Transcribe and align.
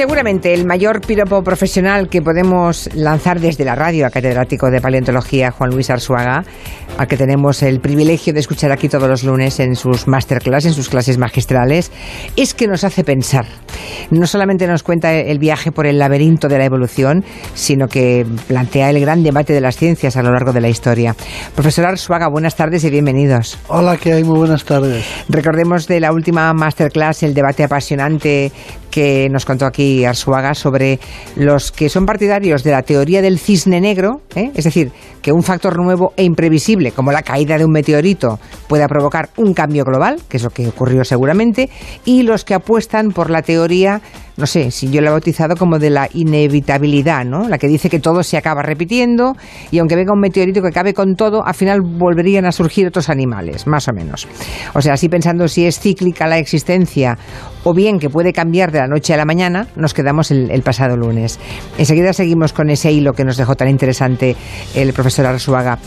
Seguramente 0.00 0.54
el 0.54 0.64
mayor 0.64 1.02
piropo 1.02 1.44
profesional 1.44 2.08
que 2.08 2.22
podemos 2.22 2.88
lanzar 2.94 3.38
desde 3.38 3.66
la 3.66 3.74
radio 3.74 4.06
a 4.06 4.10
catedrático 4.10 4.70
de 4.70 4.80
paleontología 4.80 5.50
Juan 5.50 5.68
Luis 5.68 5.90
Arzuaga, 5.90 6.42
al 6.98 7.06
que 7.06 7.16
tenemos 7.16 7.62
el 7.62 7.80
privilegio 7.80 8.32
de 8.32 8.40
escuchar 8.40 8.72
aquí 8.72 8.88
todos 8.88 9.08
los 9.08 9.24
lunes 9.24 9.60
en 9.60 9.76
sus 9.76 10.06
masterclass, 10.06 10.66
en 10.66 10.72
sus 10.72 10.88
clases 10.88 11.18
magistrales, 11.18 11.90
es 12.36 12.54
que 12.54 12.66
nos 12.66 12.84
hace 12.84 13.04
pensar. 13.04 13.46
No 14.10 14.26
solamente 14.26 14.66
nos 14.66 14.82
cuenta 14.82 15.14
el 15.14 15.38
viaje 15.38 15.72
por 15.72 15.86
el 15.86 15.98
laberinto 15.98 16.48
de 16.48 16.58
la 16.58 16.64
evolución, 16.64 17.24
sino 17.54 17.88
que 17.88 18.26
plantea 18.48 18.90
el 18.90 19.00
gran 19.00 19.22
debate 19.22 19.52
de 19.52 19.60
las 19.60 19.76
ciencias 19.76 20.16
a 20.16 20.22
lo 20.22 20.32
largo 20.32 20.52
de 20.52 20.60
la 20.60 20.68
historia. 20.68 21.14
Profesor 21.54 21.86
Arzuaga, 21.86 22.28
buenas 22.28 22.56
tardes 22.56 22.84
y 22.84 22.90
bienvenidos. 22.90 23.58
Hola, 23.68 23.96
¿qué 23.96 24.12
hay? 24.12 24.24
Muy 24.24 24.38
buenas 24.38 24.64
tardes. 24.64 25.04
Recordemos 25.28 25.86
de 25.86 26.00
la 26.00 26.12
última 26.12 26.52
masterclass 26.52 27.22
el 27.22 27.34
debate 27.34 27.64
apasionante 27.64 28.52
que 28.90 29.28
nos 29.30 29.44
contó 29.44 29.66
aquí 29.66 30.04
Arsuaga 30.04 30.54
sobre 30.54 30.98
los 31.36 31.70
que 31.70 31.88
son 31.88 32.06
partidarios 32.06 32.64
de 32.64 32.72
la 32.72 32.82
teoría 32.82 33.22
del 33.22 33.38
cisne 33.38 33.80
negro, 33.80 34.20
¿eh? 34.34 34.50
es 34.54 34.64
decir, 34.64 34.90
que 35.22 35.32
un 35.32 35.42
factor 35.42 35.78
nuevo 35.78 36.12
e 36.16 36.24
imprevisible 36.24 36.79
como 36.94 37.12
la 37.12 37.22
caída 37.22 37.58
de 37.58 37.64
un 37.64 37.72
meteorito 37.72 38.38
pueda 38.68 38.88
provocar 38.88 39.30
un 39.36 39.54
cambio 39.54 39.84
global, 39.84 40.20
que 40.28 40.38
es 40.38 40.42
lo 40.42 40.50
que 40.50 40.68
ocurrió 40.68 41.04
seguramente, 41.04 41.68
y 42.04 42.22
los 42.22 42.44
que 42.44 42.54
apuestan 42.54 43.10
por 43.10 43.30
la 43.30 43.42
teoría 43.42 44.00
no 44.40 44.46
sé, 44.46 44.70
si 44.70 44.90
yo 44.90 45.02
la 45.02 45.08
he 45.08 45.12
bautizado 45.12 45.54
como 45.54 45.78
de 45.78 45.90
la 45.90 46.08
inevitabilidad, 46.14 47.26
¿no? 47.26 47.46
La 47.46 47.58
que 47.58 47.68
dice 47.68 47.90
que 47.90 48.00
todo 48.00 48.22
se 48.22 48.38
acaba 48.38 48.62
repitiendo 48.62 49.34
y 49.70 49.78
aunque 49.78 49.96
venga 49.96 50.14
un 50.14 50.20
meteorito 50.20 50.62
que 50.62 50.68
acabe 50.68 50.94
con 50.94 51.14
todo, 51.14 51.44
al 51.44 51.54
final 51.54 51.80
volverían 51.82 52.46
a 52.46 52.52
surgir 52.52 52.86
otros 52.86 53.10
animales, 53.10 53.66
más 53.66 53.86
o 53.88 53.92
menos. 53.92 54.26
O 54.74 54.80
sea, 54.80 54.94
así 54.94 55.10
pensando 55.10 55.46
si 55.46 55.66
es 55.66 55.78
cíclica 55.78 56.26
la 56.26 56.38
existencia 56.38 57.18
o 57.64 57.74
bien 57.74 57.98
que 57.98 58.08
puede 58.08 58.32
cambiar 58.32 58.72
de 58.72 58.78
la 58.78 58.86
noche 58.86 59.12
a 59.12 59.18
la 59.18 59.26
mañana, 59.26 59.66
nos 59.76 59.92
quedamos 59.92 60.30
el, 60.30 60.62
pasado 60.62 60.96
lunes. 60.96 61.38
Enseguida 61.76 62.14
seguimos 62.14 62.54
con 62.54 62.70
ese 62.70 62.90
hilo 62.90 63.12
que 63.12 63.24
nos 63.24 63.36
dejó 63.36 63.56
tan 63.56 63.68
interesante 63.68 64.36
el 64.74 64.94
profesor 64.94 65.26
Arzuaga. 65.26 65.78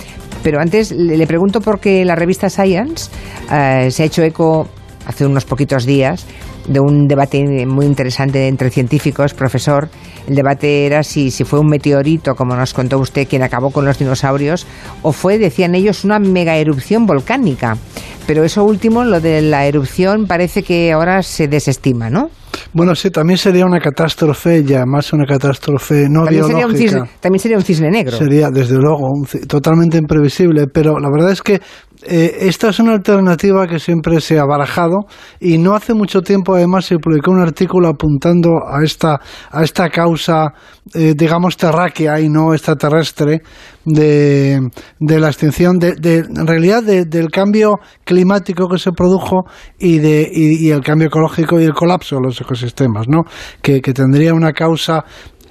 Pero 0.44 0.59
antes 0.59 0.91
le, 0.91 1.25
pregunto 1.25 1.61
por 1.61 1.80
qué 1.80 2.03
la 2.05 2.16
revista 2.16 2.49
Science 2.49 3.09
eh, 3.52 3.89
se 3.89 4.03
ha 4.03 4.05
hecho 4.05 4.23
eco 4.23 4.67
hace 5.05 5.25
unos 5.25 5.45
poquitos 5.45 5.86
días 5.86 6.25
de 6.67 6.80
un 6.80 7.08
debate 7.08 7.66
muy 7.66 7.86
interesante 7.86 8.47
entre 8.47 8.69
científicos, 8.69 9.33
profesor. 9.33 9.89
El 10.27 10.36
debate 10.36 10.86
era 10.86 11.03
si, 11.03 11.31
si 11.31 11.44
fue 11.44 11.59
un 11.59 11.67
meteorito, 11.67 12.36
como 12.36 12.55
nos 12.55 12.73
contó 12.73 12.99
usted, 12.99 13.27
quien 13.27 13.44
acabó 13.44 13.71
con 13.71 13.86
los 13.86 13.99
dinosaurios, 13.99 14.66
o 15.02 15.11
fue, 15.11 15.38
decían 15.38 15.75
ellos, 15.75 16.05
una 16.05 16.19
mega 16.19 16.55
erupción 16.55 17.05
volcánica. 17.05 17.77
Pero 18.25 18.44
eso 18.45 18.64
último, 18.64 19.03
lo 19.03 19.19
de 19.19 19.41
la 19.41 19.66
erupción, 19.66 20.25
parece 20.25 20.64
que 20.64 20.94
ahora 20.94 21.21
se 21.23 21.47
desestima, 21.47 22.09
¿no? 22.09 22.30
Bueno, 22.72 22.95
sí, 22.95 23.09
también 23.09 23.38
sería 23.38 23.66
una 23.66 23.80
catástrofe, 23.80 24.64
ya 24.64 24.86
más 24.86 25.11
una 25.14 25.25
catástrofe 25.25 26.08
no 26.09 26.23
también 26.23 26.45
biológica. 26.45 26.47
Sería 26.47 26.67
un 26.67 26.75
cisne, 26.75 27.09
también 27.20 27.39
sería 27.39 27.58
un 27.58 27.64
cisne 27.64 27.92
negro. 27.92 28.17
Sería, 28.17 28.50
desde 28.50 28.75
luego, 28.75 29.09
totalmente 29.47 29.97
imprevisible, 29.97 30.67
pero 30.67 31.00
la 31.00 31.09
verdad 31.09 31.31
es 31.31 31.42
que 31.42 31.61
eh, 32.05 32.47
esta 32.47 32.70
es 32.70 32.80
una 32.80 32.94
alternativa 32.94 33.66
que 33.67 33.80
siempre 33.80 34.20
se 34.20 34.38
ha 34.38 34.45
barajado 34.45 35.05
y 35.39 35.58
no 35.58 35.73
hace 35.73 35.94
mucho 35.94 36.22
tiempo 36.22 36.55
además 36.55 36.86
se 36.86 36.97
publicó 36.97 37.31
un 37.31 37.39
artículo 37.39 37.88
apuntando 37.88 38.50
a 38.67 38.83
esta, 38.83 39.22
a 39.52 39.64
esta 39.64 39.89
causa, 39.89 40.53
eh, 40.94 41.14
digamos, 41.16 41.55
terráquea 41.55 42.20
y 42.20 42.27
no 42.27 42.53
extraterrestre 42.53 43.42
de, 43.86 44.59
de 45.00 45.20
la 45.20 45.28
extinción, 45.28 45.78
de, 45.80 45.94
en 46.17 46.48
realidad 46.48 46.84
del 46.84 47.30
cambio 47.30 47.80
climático 48.03 48.67
que 48.67 48.78
se 48.78 48.92
produjo 48.92 49.45
y, 49.80 50.00
de, 50.00 50.30
y, 50.31 50.70
el 50.70 50.81
cambio 50.81 51.08
ecológico 51.08 51.59
y 51.59 51.64
el 51.64 51.73
colapso 51.73 52.16
de 52.17 52.23
los 52.23 52.42
ecosistemas, 52.42 53.08
¿no? 53.08 53.23
que, 53.61 53.81
que 53.81 53.94
tendría 53.94 54.34
una 54.34 54.54
causa 54.54 55.04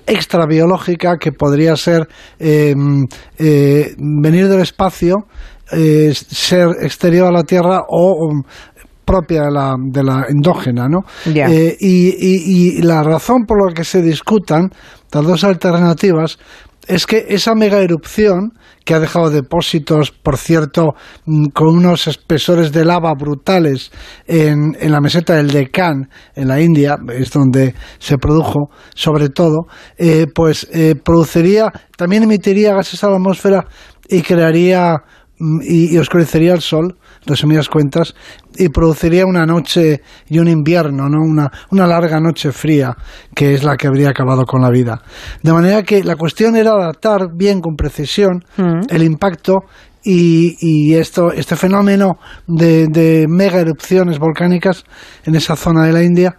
extrabiológica 0.07 1.17
que 1.17 1.33
podría 1.33 1.77
ser 1.77 2.09
eh, 2.39 2.75
venir 3.99 4.49
del 4.49 4.61
espacio 4.61 5.27
eh, 5.73 6.13
ser 6.15 6.69
exterior 6.83 7.29
a 7.29 7.33
la 7.33 7.45
Tierra 7.45 7.81
o 7.89 8.43
propia 9.07 9.45
de 9.45 9.51
la, 9.51 9.75
de 9.79 10.05
la 10.05 10.27
endógena, 10.29 10.87
¿no? 10.87 11.01
Eh, 11.25 11.77
y, 11.81 12.77
y, 12.79 12.83
la 12.83 13.03
razón 13.03 13.45
por 13.47 13.67
la 13.67 13.75
que 13.75 13.85
se 13.85 14.03
discutan 14.03 14.71
las 15.13 15.25
dos 15.25 15.45
alternativas 15.45 16.39
es 16.87 17.07
que 17.07 17.27
esa 17.29 17.55
mega 17.55 17.81
erupción 17.81 18.53
que 18.85 18.95
ha 18.95 19.01
dejado 19.01 19.31
depósitos, 19.31 20.11
por 20.11 20.37
cierto, 20.37 20.95
mm, 21.27 21.47
con 21.55 21.69
unos 21.69 22.09
espesores 22.09 22.73
de 22.73 22.85
lava 22.85 23.13
brutales 23.15 23.93
en, 24.27 24.77
en 24.81 24.93
la 24.93 25.01
meseta 25.01 25.35
del 25.35 25.51
Deccan, 25.51 26.09
en 26.35 26.49
la 26.49 26.61
India, 26.61 26.97
es 27.15 27.31
donde 27.31 27.75
se 27.99 28.19
produjo, 28.19 28.71
sobre 28.95 29.29
todo, 29.29 29.67
eh, 29.97 30.27
pues 30.35 30.69
produciría, 31.05 31.71
también 31.97 32.25
emitiría 32.25 32.75
gases 32.75 33.03
a 33.05 33.09
la 33.09 33.17
atmósfera 33.17 33.65
y 34.09 34.23
crearía 34.23 34.97
Mm, 35.43 35.59
y, 35.65 35.99
oscurecería 35.99 36.53
el 36.55 36.61
sol, 36.61 36.97
resumidas 37.27 37.69
cuentas, 37.69 38.15
y 38.57 38.69
produciría 38.69 39.27
una 39.27 39.47
noche 39.47 40.03
y 40.29 40.39
un 40.39 40.49
invierno, 40.49 41.09
¿no? 41.09 41.21
una, 41.23 41.51
una 41.71 41.87
larga 41.87 42.21
noche 42.21 42.53
fría, 42.53 42.97
que 43.35 43.55
es 43.55 43.65
la 43.65 43.77
que 43.77 43.87
habría 43.87 44.11
acabado 44.11 44.45
con 44.45 44.63
la 44.63 44.71
vida. 44.71 45.03
De 45.43 45.53
manera 45.53 45.83
que 45.83 46.03
la 46.05 46.17
cuestión 46.17 46.57
era 46.57 46.73
adaptar 46.73 47.29
bien, 47.35 47.61
con 47.61 47.77
precisión, 47.77 48.45
mm. 48.57 48.87
el 48.89 49.03
impacto 49.03 49.65
y, 50.05 50.57
y, 50.61 50.95
esto, 50.95 51.33
este 51.33 51.57
fenómeno 51.57 52.19
de, 52.47 52.87
de, 52.89 53.27
mega 53.29 53.61
erupciones 53.61 54.19
volcánicas 54.19 54.85
en 55.25 55.37
esa 55.37 55.55
zona 55.55 55.85
de 55.85 55.93
la 55.93 56.03
India. 56.03 56.37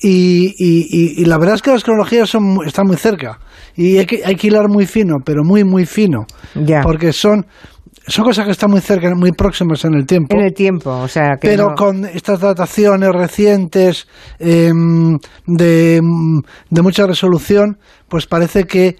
Y, 0.00 0.54
y, 0.58 1.22
y 1.22 1.24
la 1.26 1.38
verdad 1.38 1.56
es 1.56 1.62
que 1.62 1.70
las 1.70 1.84
cronologías 1.84 2.28
son, 2.28 2.58
están 2.66 2.86
muy 2.86 2.96
cerca. 2.96 3.38
Y 3.76 3.98
hay 3.98 4.06
que, 4.06 4.22
hay 4.24 4.34
que 4.34 4.48
hilar 4.48 4.68
muy 4.68 4.86
fino, 4.86 5.16
pero 5.24 5.44
muy, 5.44 5.64
muy 5.64 5.86
fino. 5.86 6.26
Porque 6.82 7.12
son 7.12 7.46
son 8.06 8.24
cosas 8.24 8.44
que 8.44 8.52
están 8.52 8.70
muy 8.70 8.80
cerca, 8.80 9.14
muy 9.14 9.32
próximas 9.32 9.84
en 9.84 9.94
el 9.94 10.06
tiempo. 10.06 10.36
En 10.36 10.44
el 10.44 10.54
tiempo, 10.54 10.90
o 10.90 11.08
sea 11.08 11.36
que 11.40 11.48
Pero 11.48 11.74
con 11.76 12.04
estas 12.04 12.40
dataciones 12.40 13.10
recientes 13.12 14.06
em, 14.38 15.18
de, 15.46 16.00
de 16.70 16.82
mucha 16.82 17.06
resolución, 17.06 17.78
pues 18.08 18.26
parece 18.26 18.64
que 18.64 18.96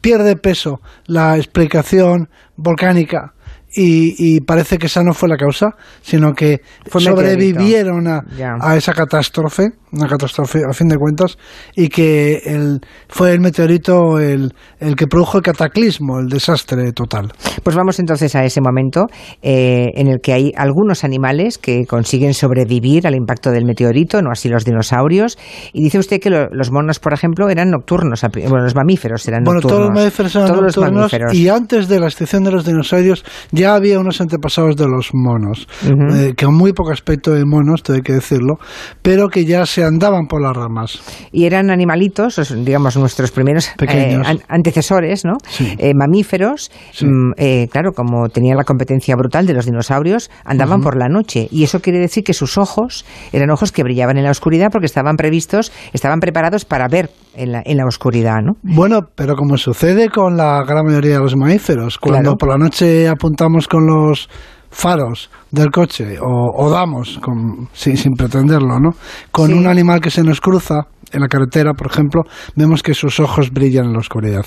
pierde 0.00 0.36
peso 0.36 0.80
la 1.06 1.36
explicación 1.36 2.28
volcánica 2.56 3.34
y, 3.80 4.40
parece 4.40 4.78
que 4.78 4.86
esa 4.86 5.02
no 5.02 5.12
fue 5.12 5.28
la 5.28 5.36
causa, 5.36 5.70
sino 6.00 6.32
que 6.32 6.60
sobrevivieron 6.86 8.08
a, 8.08 8.22
a, 8.60 8.76
esa 8.76 8.92
catástrofe, 8.92 9.68
una 9.92 10.08
catástrofe 10.08 10.62
a 10.68 10.72
fin 10.72 10.88
de 10.88 10.96
cuentas, 10.96 11.38
y 11.76 11.88
que 11.88 12.42
el, 12.44 12.80
fue 13.08 13.32
el 13.32 13.40
meteorito 13.40 14.18
el, 14.18 14.52
el 14.80 14.96
que 14.96 15.06
produjo 15.06 15.38
el 15.38 15.44
cataclismo, 15.44 16.18
el 16.18 16.26
desastre 16.26 16.92
total. 16.92 17.32
Pues 17.62 17.76
vamos 17.76 18.00
entonces 18.00 18.34
a 18.34 18.44
ese 18.44 18.60
momento 18.60 19.06
eh, 19.42 19.90
en 19.94 20.08
el 20.08 20.20
que 20.20 20.32
hay 20.32 20.52
algunos 20.56 21.04
animales 21.04 21.58
que 21.58 21.86
consiguen 21.86 22.34
sobrevivir 22.34 23.06
al 23.06 23.14
impacto 23.14 23.50
del 23.50 23.64
meteorito, 23.64 24.20
no 24.22 24.30
así 24.32 24.48
los 24.48 24.64
dinosaurios, 24.64 25.38
y 25.72 25.84
dice 25.84 25.98
usted 25.98 26.20
que 26.20 26.30
los 26.30 26.70
monos, 26.72 26.98
por 26.98 27.12
ejemplo, 27.12 27.48
eran 27.48 27.70
nocturnos, 27.70 28.22
bueno, 28.32 28.64
los 28.64 28.74
mamíferos 28.74 29.26
eran 29.28 29.44
nocturnos. 29.44 29.62
Bueno, 29.62 29.76
todos 29.76 29.88
los 29.88 29.96
mamíferos 29.96 30.34
eran 30.34 30.94
nocturnos, 30.94 31.34
y 31.34 31.48
antes 31.48 31.86
de 31.88 32.00
la 32.00 32.06
extinción 32.06 32.42
de 32.42 32.50
los 32.50 32.64
dinosaurios 32.64 33.24
ya 33.52 33.67
había 33.74 33.98
unos 33.98 34.20
antepasados 34.20 34.76
de 34.76 34.86
los 34.86 35.10
monos, 35.12 35.68
eh, 35.84 36.34
que 36.36 36.46
con 36.46 36.54
muy 36.54 36.72
poco 36.72 36.92
aspecto 36.92 37.32
de 37.32 37.44
monos, 37.44 37.82
hay 37.88 38.00
que 38.00 38.12
decirlo, 38.12 38.58
pero 39.02 39.28
que 39.28 39.44
ya 39.44 39.66
se 39.66 39.84
andaban 39.84 40.26
por 40.26 40.42
las 40.42 40.56
ramas. 40.56 41.00
Y 41.32 41.44
eran 41.44 41.70
animalitos, 41.70 42.54
digamos, 42.64 42.96
nuestros 42.96 43.30
primeros 43.30 43.70
eh, 43.80 44.20
antecesores, 44.48 45.24
¿no? 45.24 45.36
Eh, 45.78 45.92
mamíferos, 45.94 46.70
mm, 47.00 47.32
claro, 47.70 47.92
como 47.92 48.28
tenían 48.28 48.56
la 48.56 48.64
competencia 48.64 49.14
brutal 49.16 49.46
de 49.46 49.54
los 49.54 49.66
dinosaurios, 49.66 50.30
andaban 50.44 50.80
por 50.80 50.96
la 50.96 51.08
noche. 51.08 51.48
Y 51.50 51.64
eso 51.64 51.80
quiere 51.80 51.98
decir 51.98 52.24
que 52.24 52.32
sus 52.32 52.58
ojos 52.58 53.04
eran 53.32 53.50
ojos 53.50 53.72
que 53.72 53.82
brillaban 53.82 54.16
en 54.16 54.24
la 54.24 54.30
oscuridad 54.30 54.68
porque 54.70 54.86
estaban 54.86 55.16
previstos, 55.16 55.72
estaban 55.92 56.20
preparados 56.20 56.64
para 56.64 56.88
ver 56.88 57.10
en 57.34 57.52
la, 57.52 57.62
en 57.64 57.76
la 57.76 57.86
oscuridad, 57.86 58.38
¿no? 58.42 58.54
Bueno, 58.62 59.00
pero 59.14 59.34
como 59.36 59.56
sucede 59.56 60.08
con 60.08 60.36
la 60.36 60.64
gran 60.64 60.84
mayoría 60.84 61.14
de 61.14 61.20
los 61.20 61.36
mamíferos, 61.36 61.98
cuando 61.98 62.36
por 62.36 62.50
la 62.50 62.58
noche 62.58 63.08
apuntamos 63.08 63.57
con 63.66 63.86
los 63.86 64.28
faros 64.70 65.30
del 65.50 65.70
coche 65.70 66.18
o, 66.20 66.70
damos 66.70 67.18
con, 67.22 67.68
sin, 67.72 67.96
sin, 67.96 68.12
pretenderlo, 68.12 68.78
¿no? 68.78 68.90
Con 69.32 69.52
un 69.52 69.66
animal 69.66 70.00
que 70.00 70.10
se 70.10 70.22
nos 70.22 70.40
cruza 70.40 70.86
en 71.12 71.20
la 71.20 71.28
carretera, 71.28 71.74
por 71.74 71.90
ejemplo, 71.90 72.22
vemos 72.56 72.82
que 72.82 72.94
sus 72.94 73.20
ojos 73.20 73.50
brillan 73.50 73.86
en 73.86 73.92
la 73.92 73.98
oscuridad. 73.98 74.44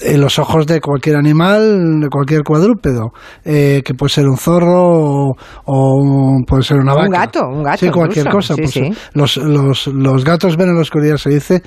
Eh, 0.00 0.18
los 0.18 0.38
ojos 0.38 0.66
de 0.66 0.80
cualquier 0.80 1.16
animal, 1.16 2.00
de 2.00 2.08
cualquier 2.08 2.42
cuadrúpedo, 2.42 3.12
eh, 3.44 3.82
que 3.84 3.94
puede 3.94 4.10
ser 4.10 4.26
un 4.26 4.36
zorro 4.36 5.32
o, 5.64 6.40
puede 6.46 6.62
ser 6.62 6.78
una 6.78 6.94
vaca. 6.94 7.06
Un 7.06 7.12
gato, 7.12 7.40
un 7.48 7.62
gato. 7.62 7.78
Sí, 7.78 7.90
cualquier 7.90 8.28
cosa. 8.28 8.54
Pues, 8.56 8.78
los, 9.14 9.36
los, 9.36 9.86
los 9.88 10.24
gatos 10.24 10.56
ven 10.56 10.68
en 10.68 10.74
la 10.74 10.82
oscuridad, 10.82 11.16
se 11.16 11.30
dice, 11.30 11.62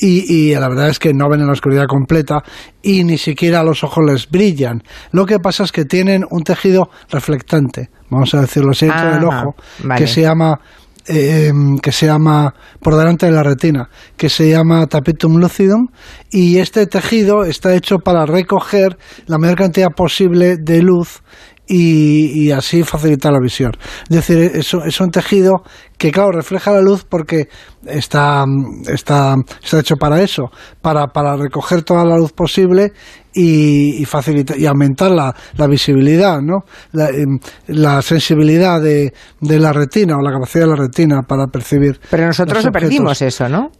y, 0.00 0.32
y, 0.32 0.54
la 0.54 0.68
verdad 0.68 0.88
es 0.88 0.98
que 0.98 1.12
no 1.12 1.28
ven 1.28 1.40
en 1.40 1.46
la 1.46 1.52
oscuridad 1.52 1.86
completa 1.86 2.42
y 2.82 3.02
ni 3.02 3.18
siquiera 3.18 3.64
los 3.64 3.82
ojos 3.82 4.04
les 4.06 4.30
brillan. 4.30 4.82
Lo 5.10 5.26
que 5.26 5.38
pasa 5.40 5.64
es 5.64 5.72
que 5.72 5.84
tienen 5.84 6.24
un 6.30 6.44
tejido 6.44 6.88
reflectante, 7.10 7.90
vamos 8.08 8.32
a 8.34 8.42
decirlo 8.42 8.70
así, 8.70 8.86
dentro 8.86 9.10
del 9.12 9.24
ojo, 9.24 9.54
que 9.96 10.06
se 10.06 10.22
llama 10.22 10.60
eh, 11.08 11.52
que 11.82 11.92
se 11.92 12.06
llama, 12.06 12.54
por 12.80 12.96
delante 12.96 13.26
de 13.26 13.32
la 13.32 13.42
retina, 13.42 13.88
que 14.16 14.28
se 14.28 14.50
llama 14.50 14.86
tapetum 14.86 15.38
lucidum, 15.38 15.88
y 16.30 16.58
este 16.58 16.86
tejido 16.86 17.44
está 17.44 17.74
hecho 17.74 17.98
para 17.98 18.26
recoger 18.26 18.98
la 19.26 19.38
mayor 19.38 19.56
cantidad 19.56 19.88
posible 19.88 20.56
de 20.58 20.82
luz 20.82 21.22
y, 21.68 22.50
así 22.50 22.82
facilitar 22.82 23.32
la 23.32 23.40
visión. 23.40 23.72
Es 24.08 24.16
decir, 24.16 24.38
es, 24.38 24.72
es, 24.72 25.00
un 25.00 25.10
tejido 25.10 25.62
que, 25.98 26.10
claro, 26.10 26.32
refleja 26.32 26.72
la 26.72 26.80
luz 26.80 27.04
porque 27.04 27.48
está, 27.86 28.44
está, 28.86 29.34
está 29.62 29.80
hecho 29.80 29.96
para 29.96 30.22
eso, 30.22 30.50
para, 30.80 31.08
para 31.08 31.36
recoger 31.36 31.82
toda 31.82 32.04
la 32.04 32.16
luz 32.16 32.32
posible 32.32 32.92
y, 33.38 34.02
y 34.02 34.04
facilitar 34.04 34.58
y 34.58 34.66
aumentar 34.66 35.12
la, 35.12 35.32
la 35.56 35.66
visibilidad, 35.68 36.40
¿no? 36.40 36.64
La, 36.90 37.08
em, 37.10 37.38
la 37.68 38.02
sensibilidad 38.02 38.80
de, 38.82 39.12
de, 39.40 39.58
la 39.60 39.72
retina 39.72 40.16
o 40.16 40.22
la 40.22 40.32
capacidad 40.32 40.64
de 40.64 40.70
la 40.70 40.76
retina 40.76 41.22
para 41.22 41.46
percibir. 41.46 42.00
Pero 42.10 42.26
nosotros 42.26 42.66
perdimos 42.72 43.22
eso, 43.22 43.48
¿no? 43.48 43.70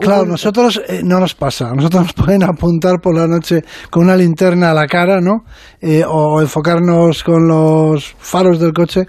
claro, 0.00 0.24
nosotros 0.24 0.80
eh, 0.88 1.00
no 1.04 1.20
nos 1.20 1.34
pasa. 1.34 1.72
Nosotros 1.74 2.02
nos 2.02 2.12
pueden 2.26 2.42
apuntar 2.42 3.00
por 3.00 3.16
la 3.16 3.26
noche 3.26 3.62
con 3.90 4.04
una 4.04 4.16
linterna 4.16 4.70
a 4.70 4.74
la 4.74 4.86
cara, 4.86 5.20
¿no? 5.20 5.44
Eh, 5.80 6.02
o 6.06 6.40
enfocarnos 6.40 7.24
con 7.24 7.46
los 7.46 8.14
faros 8.18 8.60
del 8.60 8.72
coche 8.72 9.06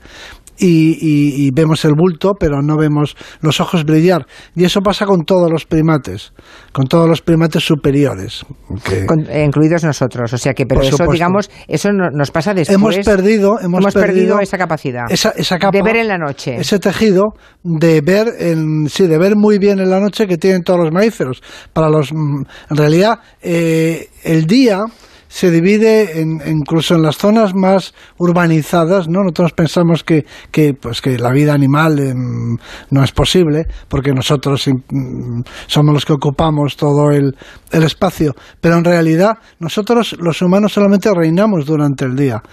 y, 0.61 1.51
vemos 1.51 1.83
el 1.85 1.93
bulto, 1.95 2.33
pero 2.39 2.61
no 2.61 2.77
vemos 2.77 3.15
los 3.41 3.59
ojos 3.59 3.83
brillar. 3.83 4.25
Y 4.55 4.63
eso 4.63 4.81
pasa 4.81 5.05
con 5.05 5.23
todos 5.23 5.49
los 5.51 5.65
primates, 5.65 6.33
con 6.71 6.85
todos 6.87 7.07
los 7.07 7.21
primates 7.21 7.63
superiores. 7.63 8.45
Eh, 8.91 9.43
incluidos 9.45 9.83
nosotros. 9.83 10.33
O 10.33 10.37
sea 10.37 10.53
que, 10.53 10.65
pero 10.65 10.81
eso, 10.81 11.05
digamos, 11.11 11.49
eso 11.67 11.91
nos 11.91 12.31
pasa 12.31 12.53
después. 12.53 12.75
Hemos 12.75 12.97
perdido, 12.97 13.59
hemos, 13.59 13.93
perdido, 13.93 14.39
esa 14.39 14.57
capacidad. 14.57 15.05
Esa, 15.09 15.31
capa, 15.59 15.77
de 15.77 15.83
ver 15.83 15.97
en 15.97 16.07
la 16.07 16.17
noche. 16.17 16.55
Ese 16.57 16.79
tejido 16.79 17.33
de 17.63 18.01
ver, 18.01 18.27
en, 18.39 18.87
sí, 18.87 19.07
de 19.07 19.17
ver 19.17 19.35
muy 19.35 19.57
bien 19.57 19.79
en 19.79 19.89
la 19.89 19.99
noche 19.99 20.27
que 20.27 20.37
tienen 20.37 20.63
todos 20.63 20.79
los 20.79 20.91
mamíferos. 20.91 21.41
Para 21.73 21.89
los, 21.89 22.13
mm, 22.13 22.43
en 22.69 22.77
realidad, 22.77 23.19
eh, 23.41 24.07
el 24.23 24.45
día 24.45 24.83
se 25.31 25.49
divide 25.49 26.19
en, 26.19 26.41
incluso 26.45 26.95
en 26.95 27.03
las 27.03 27.17
zonas 27.17 27.55
más 27.55 27.93
urbanizadas, 28.17 29.07
¿no? 29.07 29.21
Nosotros 29.21 29.53
pensamos 29.53 30.03
que, 30.03 30.25
que, 30.51 30.73
pues 30.73 30.99
que 30.99 31.17
la 31.17 31.31
vida 31.31 31.53
animal 31.53 31.99
em, 31.99 32.57
no 32.89 33.01
es 33.01 33.13
posible, 33.13 33.65
porque 33.87 34.11
nosotros 34.11 34.67
mm, 34.67 35.41
somos 35.67 35.93
los 35.93 36.05
que 36.05 36.11
ocupamos 36.11 36.75
todo 36.75 37.11
el, 37.11 37.33
el 37.71 37.83
espacio, 37.83 38.33
pero 38.59 38.75
en 38.75 38.83
realidad 38.83 39.37
nosotros 39.59 40.17
los 40.19 40.41
humanos 40.41 40.73
solamente 40.73 41.09
reinamos 41.15 41.65
durante 41.65 42.03
el 42.03 42.17
día. 42.17 42.43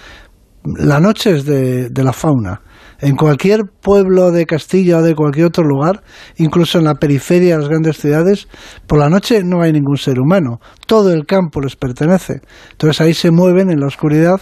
La 0.77 1.01
noche 1.01 1.35
es 1.35 1.45
de, 1.45 1.89
de 1.91 2.05
la 2.05 2.13
fauna 2.13 2.61
en 3.01 3.17
cualquier 3.17 3.65
pueblo 3.81 4.31
de 4.31 4.47
Castilla 4.47 4.99
o 4.99 5.03
de 5.03 5.15
cualquier 5.15 5.47
otro 5.47 5.65
lugar, 5.65 6.03
incluso 6.37 6.79
en 6.79 6.85
la 6.85 6.95
periferia 6.95 7.55
de 7.55 7.61
las 7.61 7.69
grandes 7.69 7.99
ciudades, 7.99 8.49
por 8.87 8.99
la 8.99 9.09
noche 9.09 9.43
no 9.45 9.63
hay 9.63 9.73
ningún 9.73 9.97
ser 9.97 10.19
humano. 10.19 10.61
Todo 10.87 11.13
el 11.13 11.25
campo 11.27 11.61
les 11.61 11.77
pertenece. 11.77 12.41
Entonces 12.73 13.01
ahí 13.01 13.15
se 13.15 13.31
mueven 13.31 13.71
en 13.71 13.81
la 13.81 13.87
oscuridad 13.87 14.41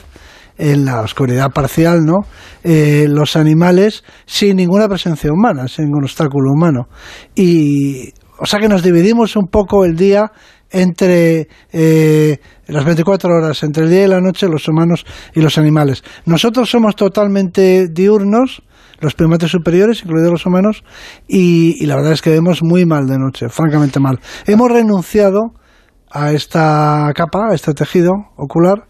en 0.59 0.87
la 0.87 1.03
oscuridad 1.03 1.51
parcial, 1.51 2.05
¿no? 2.05 2.21
Eh, 2.65 3.07
los 3.09 3.37
animales 3.37 4.05
sin 4.25 4.57
ninguna 4.57 4.89
presencia 4.89 5.31
humana, 5.31 5.69
sin 5.69 5.87
ningún 5.87 6.05
obstáculo 6.05 6.51
humano. 6.51 6.89
Y, 7.35 8.13
o 8.39 8.47
sea 8.47 8.59
que 8.59 8.69
nos 8.69 8.83
dividimos 8.83 9.37
un 9.37 9.49
poco 9.49 9.85
el 9.85 9.97
día 9.97 10.33
entre 10.71 11.49
eh, 11.73 12.39
las 12.67 12.85
24 12.85 13.31
horas, 13.31 13.63
entre 13.63 13.85
el 13.85 13.91
día 13.91 14.05
y 14.05 14.09
la 14.09 14.21
noche, 14.21 14.49
los 14.49 14.69
humanos 14.69 15.05
y 15.35 15.41
los 15.41 15.59
animales. 15.59 16.03
Nosotros 16.25 16.71
somos 16.71 16.97
totalmente 16.97 17.89
diurnos, 17.89 18.63
los 19.01 19.15
primates 19.15 19.51
superiores, 19.51 20.03
incluidos 20.03 20.33
los 20.33 20.47
humanos, 20.47 20.83
y, 21.29 21.83
y 21.83 21.87
la 21.87 21.97
verdad 21.97 22.13
es 22.13 22.23
que 22.23 22.31
vemos 22.31 22.63
muy 22.63 22.87
mal 22.87 23.07
de 23.07 23.19
noche, 23.19 23.49
francamente 23.49 24.01
mal. 24.01 24.19
Hemos 24.47 24.71
renunciado 24.71 25.53
a 26.11 26.33
esta 26.33 27.13
capa, 27.15 27.51
a 27.51 27.55
este 27.55 27.75
tejido 27.75 28.13
ocular, 28.37 28.87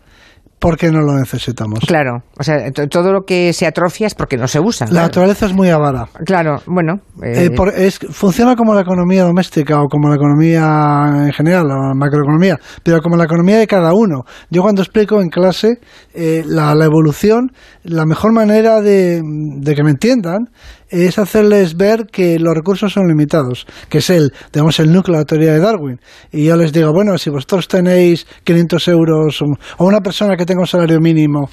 porque 0.67 0.91
no 0.91 1.01
lo 1.01 1.17
necesitamos. 1.17 1.79
Claro, 1.87 2.25
o 2.37 2.43
sea, 2.43 2.73
todo 2.91 3.13
lo 3.13 3.21
que 3.23 3.53
se 3.53 3.69
atrofia 3.69 4.09
es 4.09 4.17
porque 4.17 4.37
no 4.37 4.49
se 4.49 4.59
usa. 4.59 4.89
La 4.91 5.03
naturaleza 5.03 5.47
es 5.47 5.55
muy 5.55 5.71
avara. 5.71 6.09
Claro, 6.25 6.57
bueno. 6.67 6.95
Eh, 7.23 7.49
eh, 7.53 7.73
es, 7.77 8.01
funciona 8.11 8.57
como 8.57 8.75
la 8.75 8.81
economía 8.81 9.23
doméstica 9.23 9.81
o 9.81 9.87
como 9.87 10.09
la 10.09 10.17
economía 10.17 11.27
en 11.27 11.33
general, 11.33 11.69
la 11.69 11.95
macroeconomía, 11.95 12.57
pero 12.83 13.01
como 13.01 13.17
la 13.17 13.27
economía 13.27 13.59
de 13.59 13.69
cada 13.69 13.95
uno. 13.95 14.25
Yo 14.51 14.63
cuando 14.63 14.83
explico 14.83 15.21
en 15.21 15.29
clase 15.29 15.79
eh, 16.13 16.43
la, 16.45 16.75
la, 16.75 16.85
evolución, 16.85 17.53
la 17.85 18.05
mejor 18.05 18.33
manera 18.33 18.81
de, 18.81 19.23
de 19.23 19.75
que 19.77 19.85
me 19.85 19.91
entiendan 19.91 20.49
es 20.89 21.19
hacerles 21.19 21.77
ver 21.77 22.07
que 22.07 22.39
los 22.39 22.55
recursos 22.55 22.93
son 22.93 23.09
limitados, 23.09 23.67
que 23.89 23.99
es 23.99 24.11
el, 24.11 24.33
digamos, 24.53 24.79
el 24.81 24.93
núcleo 24.93 25.17
de 25.17 25.23
la 25.23 25.27
teoría 25.27 25.53
de 25.53 25.61
Darwin. 25.61 26.01
Y 26.33 26.45
yo 26.45 26.57
les 26.57 26.73
digo, 26.73 26.93
bueno, 26.93 27.19
si 27.19 27.31
vosotros 27.31 27.69
tenéis 27.69 28.27
500 28.45 28.89
euros 28.89 29.43
o 29.43 29.85
una 29.85 30.01
persona 30.01 30.37
que 30.37 30.47
tenga 30.47 30.61
un 30.61 30.67
salario 30.67 31.01
mínimo 31.01 31.49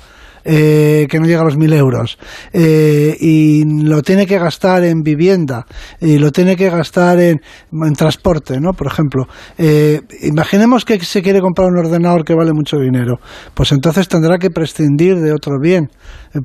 eh, 0.46 1.08
que 1.10 1.20
no 1.20 1.26
llega 1.26 1.42
a 1.42 1.46
los 1.46 1.58
mil 1.58 1.74
euros 1.74 2.18
eh, 2.52 3.16
y 3.20 3.64
lo 3.84 4.02
tiene 4.02 4.26
que 4.26 4.40
gastar 4.40 4.84
en 4.84 5.02
vivienda 5.02 5.66
y 6.00 6.18
lo 6.18 6.32
tiene 6.32 6.56
que 6.56 6.70
gastar 6.70 7.20
en, 7.20 7.42
en 7.72 7.94
transporte, 7.94 8.60
¿no? 8.60 8.74
Por 8.74 8.88
ejemplo, 8.88 9.28
eh, 9.58 10.02
imaginemos 10.22 10.86
que 10.86 11.00
se 11.00 11.22
quiere 11.22 11.40
comprar 11.40 11.70
un 11.70 11.78
ordenador 11.78 12.24
que 12.24 12.36
vale 12.36 12.52
mucho 12.54 12.78
dinero, 12.78 13.20
pues 13.54 13.72
entonces 13.72 14.08
tendrá 14.08 14.38
que 14.38 14.50
prescindir 14.50 15.20
de 15.20 15.34
otro 15.34 15.60
bien 15.62 15.90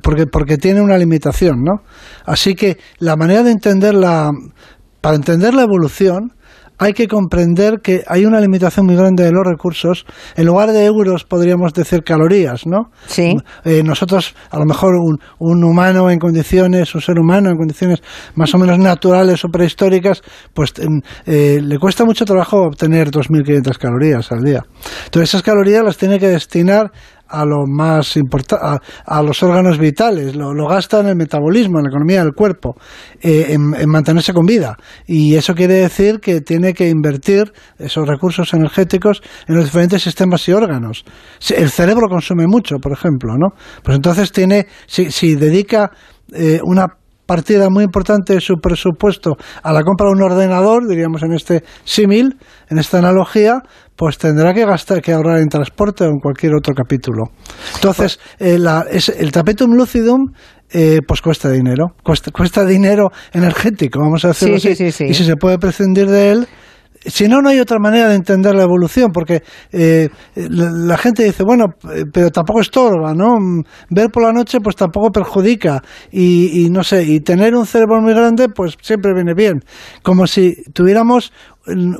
porque 0.01 0.25
porque 0.27 0.57
tiene 0.57 0.81
una 0.81 0.97
limitación, 0.97 1.63
¿no? 1.63 1.81
Así 2.25 2.55
que 2.55 2.77
la 2.99 3.15
manera 3.15 3.43
de 3.43 3.51
entender 3.51 3.95
la 3.95 4.31
para 5.01 5.15
entender 5.15 5.53
la 5.53 5.63
evolución 5.63 6.33
hay 6.79 6.93
que 6.93 7.07
comprender 7.07 7.81
que 7.83 8.03
hay 8.07 8.25
una 8.25 8.39
limitación 8.39 8.85
muy 8.85 8.95
grande 8.95 9.23
de 9.23 9.31
los 9.31 9.45
recursos. 9.45 10.05
En 10.35 10.45
lugar 10.45 10.71
de 10.71 10.85
euros 10.85 11.25
podríamos 11.25 11.73
decir 11.73 12.03
calorías, 12.03 12.65
¿no? 12.65 12.89
Sí. 13.05 13.35
Eh, 13.65 13.83
nosotros, 13.83 14.33
a 14.49 14.57
lo 14.57 14.65
mejor 14.65 14.95
un, 14.95 15.19
un, 15.39 15.63
humano 15.63 16.09
en 16.09 16.19
condiciones, 16.19 16.95
un 16.95 17.01
ser 17.01 17.19
humano 17.19 17.49
en 17.49 17.57
condiciones 17.57 18.01
más 18.35 18.55
o 18.55 18.57
menos 18.57 18.79
naturales 18.79 19.43
o 19.43 19.49
prehistóricas, 19.49 20.21
pues 20.53 20.73
eh, 21.25 21.59
le 21.61 21.77
cuesta 21.77 22.05
mucho 22.05 22.23
trabajo 22.23 22.63
obtener 22.63 23.11
2.500 23.11 23.77
calorías 23.77 24.31
al 24.31 24.41
día. 24.41 24.63
Entonces 25.05 25.29
esas 25.29 25.43
calorías 25.43 25.83
las 25.83 25.97
tiene 25.97 26.17
que 26.17 26.29
destinar 26.29 26.91
a 27.29 27.45
lo 27.45 27.65
más 27.67 28.17
importante, 28.17 28.65
a, 29.05 29.21
los 29.21 29.43
órganos 29.43 29.77
vitales, 29.77 30.35
lo, 30.35 30.53
lo, 30.53 30.67
gasta 30.67 30.99
en 30.99 31.07
el 31.07 31.15
metabolismo, 31.15 31.79
en 31.79 31.83
la 31.83 31.89
economía 31.89 32.23
del 32.23 32.33
cuerpo, 32.33 32.75
eh, 33.21 33.47
en, 33.49 33.89
mantenerse 33.89 34.33
con 34.33 34.45
vida. 34.45 34.77
Y 35.05 35.35
eso 35.35 35.53
quiere 35.53 35.75
decir 35.75 36.19
que 36.19 36.41
tiene 36.41 36.73
que 36.73 36.89
invertir 36.89 37.51
esos 37.77 38.07
recursos 38.07 38.53
energéticos 38.53 39.21
en 39.47 39.55
los 39.55 39.65
diferentes 39.65 40.01
sistemas 40.01 40.47
y 40.47 40.53
órganos. 40.53 41.05
El 41.55 41.69
cerebro 41.69 42.07
consume 42.09 42.47
mucho, 42.47 42.77
por 42.77 42.91
ejemplo, 42.91 43.33
¿no? 43.37 43.49
Pues 43.83 43.95
entonces 43.95 44.31
tiene, 44.31 44.67
si, 44.87 45.11
si 45.11 45.35
dedica 45.35 45.91
eh, 46.33 46.59
una 46.63 46.87
partida 47.29 47.69
muy 47.69 47.83
importante 47.83 48.33
de 48.33 48.41
su 48.41 48.55
presupuesto 48.55 49.37
a 49.61 49.71
la 49.71 49.83
compra 49.83 50.07
de 50.07 50.13
un 50.13 50.23
ordenador, 50.23 50.87
diríamos 50.87 51.21
en 51.21 51.33
este 51.33 51.63
símil, 51.83 52.39
en 52.69 52.79
esta 52.79 52.97
analogía, 52.97 53.61
pues 53.99 54.17
tendrá 54.17 54.53
que 54.53 54.65
gastar, 54.65 55.01
que 55.01 55.11
ahorrar 55.11 55.39
en 55.39 55.49
transporte 55.49 56.05
o 56.05 56.07
en 56.07 56.19
cualquier 56.19 56.55
otro 56.55 56.73
capítulo. 56.73 57.31
Entonces, 57.75 58.17
eh, 58.39 58.57
el 58.57 59.31
tapetum 59.33 59.73
lucidum 59.73 60.31
eh, 60.71 61.01
pues 61.05 61.21
cuesta 61.21 61.51
dinero, 61.51 61.87
cuesta, 62.01 62.31
cuesta 62.31 62.63
dinero 62.63 63.09
energético, 63.33 63.99
vamos 63.99 64.23
a 64.23 64.29
decirlo 64.29 64.55
así. 64.55 64.71
y 64.71 65.13
si 65.13 65.25
se 65.25 65.35
puede 65.35 65.57
prescindir 65.57 66.07
de 66.07 66.31
él, 66.31 66.47
si 67.05 67.27
no, 67.27 67.41
no 67.41 67.49
hay 67.49 67.59
otra 67.59 67.79
manera 67.79 68.09
de 68.09 68.15
entender 68.15 68.55
la 68.55 68.63
evolución, 68.63 69.11
porque 69.11 69.41
eh, 69.71 70.09
la, 70.35 70.97
gente 70.97 71.23
dice, 71.23 71.43
bueno, 71.43 71.67
pero 72.11 72.29
tampoco 72.29 72.61
estorba, 72.61 73.13
¿no? 73.13 73.37
Ver 73.89 74.09
por 74.09 74.23
la 74.23 74.31
noche, 74.31 74.59
pues 74.59 74.75
tampoco 74.75 75.11
perjudica. 75.11 75.81
Y, 76.11 76.65
y, 76.65 76.69
no 76.69 76.83
sé, 76.83 77.03
y 77.03 77.21
tener 77.21 77.55
un 77.55 77.65
cerebro 77.65 78.01
muy 78.01 78.13
grande, 78.13 78.49
pues 78.49 78.75
siempre 78.81 79.13
viene 79.13 79.33
bien. 79.33 79.61
Como 80.03 80.27
si 80.27 80.63
tuviéramos 80.73 81.31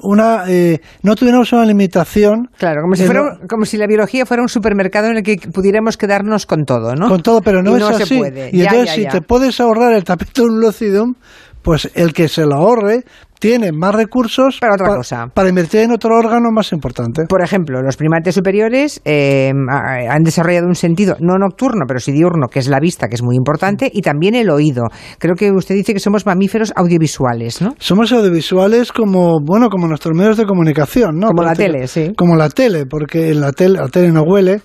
una 0.04 0.46
eh, 0.48 0.80
no 1.04 1.16
tuviéramos 1.16 1.52
una 1.54 1.66
limitación. 1.66 2.50
Claro, 2.58 2.82
como 2.82 2.96
si, 2.96 3.06
fuera, 3.06 3.38
como 3.48 3.66
si 3.66 3.78
la 3.78 3.88
biología 3.88 4.26
fuera 4.26 4.42
un 4.42 4.50
supermercado 4.50 5.08
en 5.08 5.18
el 5.18 5.24
que 5.24 5.38
pudiéramos 5.54 5.98
quedarnos 5.98 6.46
con 6.46 6.66
todo, 6.66 6.96
¿no? 6.96 7.08
Con 7.08 7.22
todo, 7.22 7.42
pero 7.42 7.62
no, 7.62 7.78
es 7.78 7.84
así. 7.84 8.22
Y 8.52 8.62
entonces, 8.62 8.96
si 8.96 9.06
te 9.06 9.22
puedes 9.22 9.60
ahorrar 9.60 9.94
el 9.94 10.04
tapetum 10.04 10.60
lucidum, 10.60 11.16
pues 11.62 11.92
el 11.94 12.14
que 12.14 12.28
se 12.28 12.46
lo 12.46 12.56
ahorre 12.56 13.04
tiene 13.40 13.72
más 13.72 13.96
recursos 13.96 14.58
para 14.60 14.74
otra 14.74 14.96
cosa. 14.96 15.28
Para 15.34 15.50
invertir 15.50 15.82
en 15.82 15.92
otro 15.92 16.16
órgano 16.16 16.52
más 16.52 16.72
importante. 16.74 17.24
Por 17.28 17.42
ejemplo, 17.42 17.82
los 17.82 17.96
primates 17.96 18.36
superiores 18.36 19.02
eh, 19.06 19.52
han 19.52 20.24
desarrollado 20.24 20.68
un 20.68 20.76
sentido 20.76 21.16
no 21.20 21.38
nocturno, 21.38 21.86
pero 21.88 22.00
sí 22.00 22.12
diurno, 22.12 22.48
que 22.48 22.60
es 22.60 22.68
la 22.68 22.80
vista, 22.80 23.08
que 23.08 23.16
es 23.16 23.24
muy 23.24 23.36
importante, 23.36 23.90
y 23.92 24.02
también 24.02 24.36
el 24.36 24.50
oído. 24.50 24.84
Creo 25.18 25.36
que 25.36 25.52
usted 25.52 25.76
dice 25.76 25.94
que 25.94 26.00
somos 26.00 26.26
mamíferos 26.26 26.74
audiovisuales, 26.76 27.62
¿no? 27.62 27.76
Somos 27.80 28.12
audiovisuales 28.12 28.92
como, 28.92 29.40
bueno, 29.42 29.70
como 29.70 29.88
nuestros 29.88 30.16
medios 30.16 30.38
de 30.38 30.46
comunicación, 30.46 31.18
¿no? 31.18 31.28
Como 31.28 31.44
la 31.44 31.56
tele, 31.56 31.88
sí. 31.88 32.12
Como 32.18 32.36
la 32.36 32.50
tele, 32.50 32.86
porque 32.86 33.34
la 33.34 33.54
tele, 33.54 33.80
la 33.80 33.88
tele 33.88 34.12
no 34.12 34.24
huele, 34.24 34.62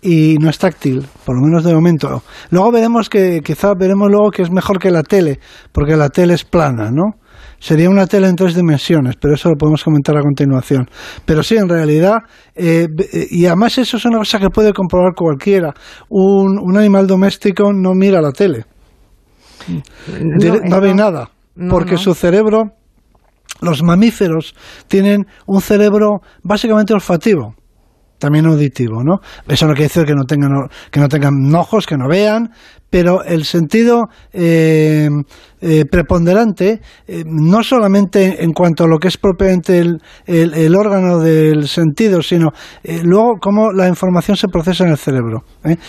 y 0.00 0.36
no 0.38 0.50
es 0.50 0.58
táctil, 0.58 1.06
por 1.24 1.34
lo 1.34 1.42
menos 1.42 1.64
de 1.64 1.74
momento. 1.74 2.22
Luego 2.50 2.70
veremos 2.70 3.08
que, 3.08 3.40
quizás 3.42 3.72
veremos 3.78 4.08
luego 4.10 4.30
que 4.30 4.42
es 4.42 4.50
mejor 4.50 4.78
que 4.78 4.90
la 4.90 5.02
tele, 5.02 5.40
porque 5.72 5.96
la 5.96 6.10
tele 6.10 6.34
es 6.34 6.44
plana, 6.44 6.90
¿no? 6.90 7.23
Sería 7.64 7.88
una 7.88 8.06
tele 8.06 8.28
en 8.28 8.36
tres 8.36 8.54
dimensiones, 8.54 9.16
pero 9.18 9.36
eso 9.36 9.48
lo 9.48 9.56
podemos 9.56 9.82
comentar 9.82 10.14
a 10.18 10.20
continuación. 10.20 10.86
Pero 11.24 11.42
sí, 11.42 11.56
en 11.56 11.66
realidad, 11.66 12.18
eh, 12.54 12.88
eh, 12.98 13.26
y 13.30 13.46
además 13.46 13.78
eso 13.78 13.96
es 13.96 14.04
una 14.04 14.18
cosa 14.18 14.38
que 14.38 14.50
puede 14.50 14.74
comprobar 14.74 15.14
cualquiera. 15.16 15.72
Un, 16.10 16.58
un 16.58 16.76
animal 16.76 17.06
doméstico 17.06 17.72
no 17.72 17.94
mira 17.94 18.20
la 18.20 18.32
tele. 18.32 18.66
No, 20.68 20.78
ve 20.82 20.94
nada, 20.94 21.30
porque 21.70 21.96
su 21.96 22.12
cerebro, 22.12 22.72
los 23.62 23.82
mamíferos 23.82 24.54
tienen 24.86 25.24
un 25.46 25.62
cerebro 25.62 26.20
básicamente 26.42 26.92
olfativo 26.92 27.54
también 28.24 28.46
auditivo, 28.46 29.04
¿no? 29.04 29.18
Eso 29.46 29.66
no 29.66 29.74
quiere 29.74 29.88
decir 29.88 30.06
que 30.06 30.14
no 30.14 30.24
tengan 30.24 30.66
que 30.90 30.98
no 30.98 31.08
tengan 31.08 31.54
ojos, 31.54 31.86
que 31.86 31.98
no 31.98 32.08
vean, 32.08 32.48
pero 32.88 33.22
el 33.22 33.44
sentido 33.44 34.04
eh, 34.32 35.10
eh, 35.60 35.84
preponderante, 35.84 36.80
eh, 37.06 37.22
no 37.26 37.62
solamente 37.62 38.42
en 38.42 38.52
cuanto 38.52 38.84
a 38.84 38.86
lo 38.86 38.96
que 38.98 39.08
es 39.08 39.18
propiamente 39.18 39.78
el, 39.78 40.00
el, 40.26 40.74
órgano 40.74 41.18
del 41.18 41.68
sentido, 41.68 42.22
sino 42.22 42.52
luego 43.02 43.34
cómo 43.42 43.72
la 43.72 43.88
información 43.88 44.38
se 44.38 44.48
procesa 44.48 44.84
en 44.84 44.92
el 44.92 44.96
cerebro. 44.96 45.42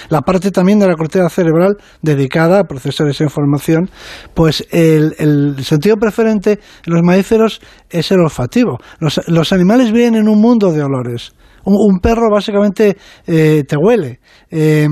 La 0.10 0.22
parte 0.22 0.51
también 0.51 0.80
de 0.80 0.88
la 0.88 0.96
corteza 0.96 1.30
cerebral 1.30 1.77
dedicada 2.01 2.60
a 2.60 2.63
procesar 2.65 3.08
esa 3.08 3.24
información, 3.24 3.89
pues 4.34 4.68
el, 4.72 5.15
el 5.20 5.63
sentido 5.63 5.96
preferente 5.96 6.60
en 6.86 6.94
los 6.94 7.01
mamíferos 7.01 7.62
es 7.89 8.12
el 8.12 8.20
olfativo. 8.20 8.80
Los 9.00 9.54
animales 9.54 9.94
viven 9.94 10.15
en 10.15 10.27
un 10.27 10.42
mundo 10.42 10.74
de 10.74 10.84
olores 10.84 11.34
un, 11.65 12.00
perro 12.00 12.29
básicamente 12.31 12.98
eh, 13.27 13.63
te 13.67 13.77
huele. 13.77 14.19
Eh, 14.58 14.88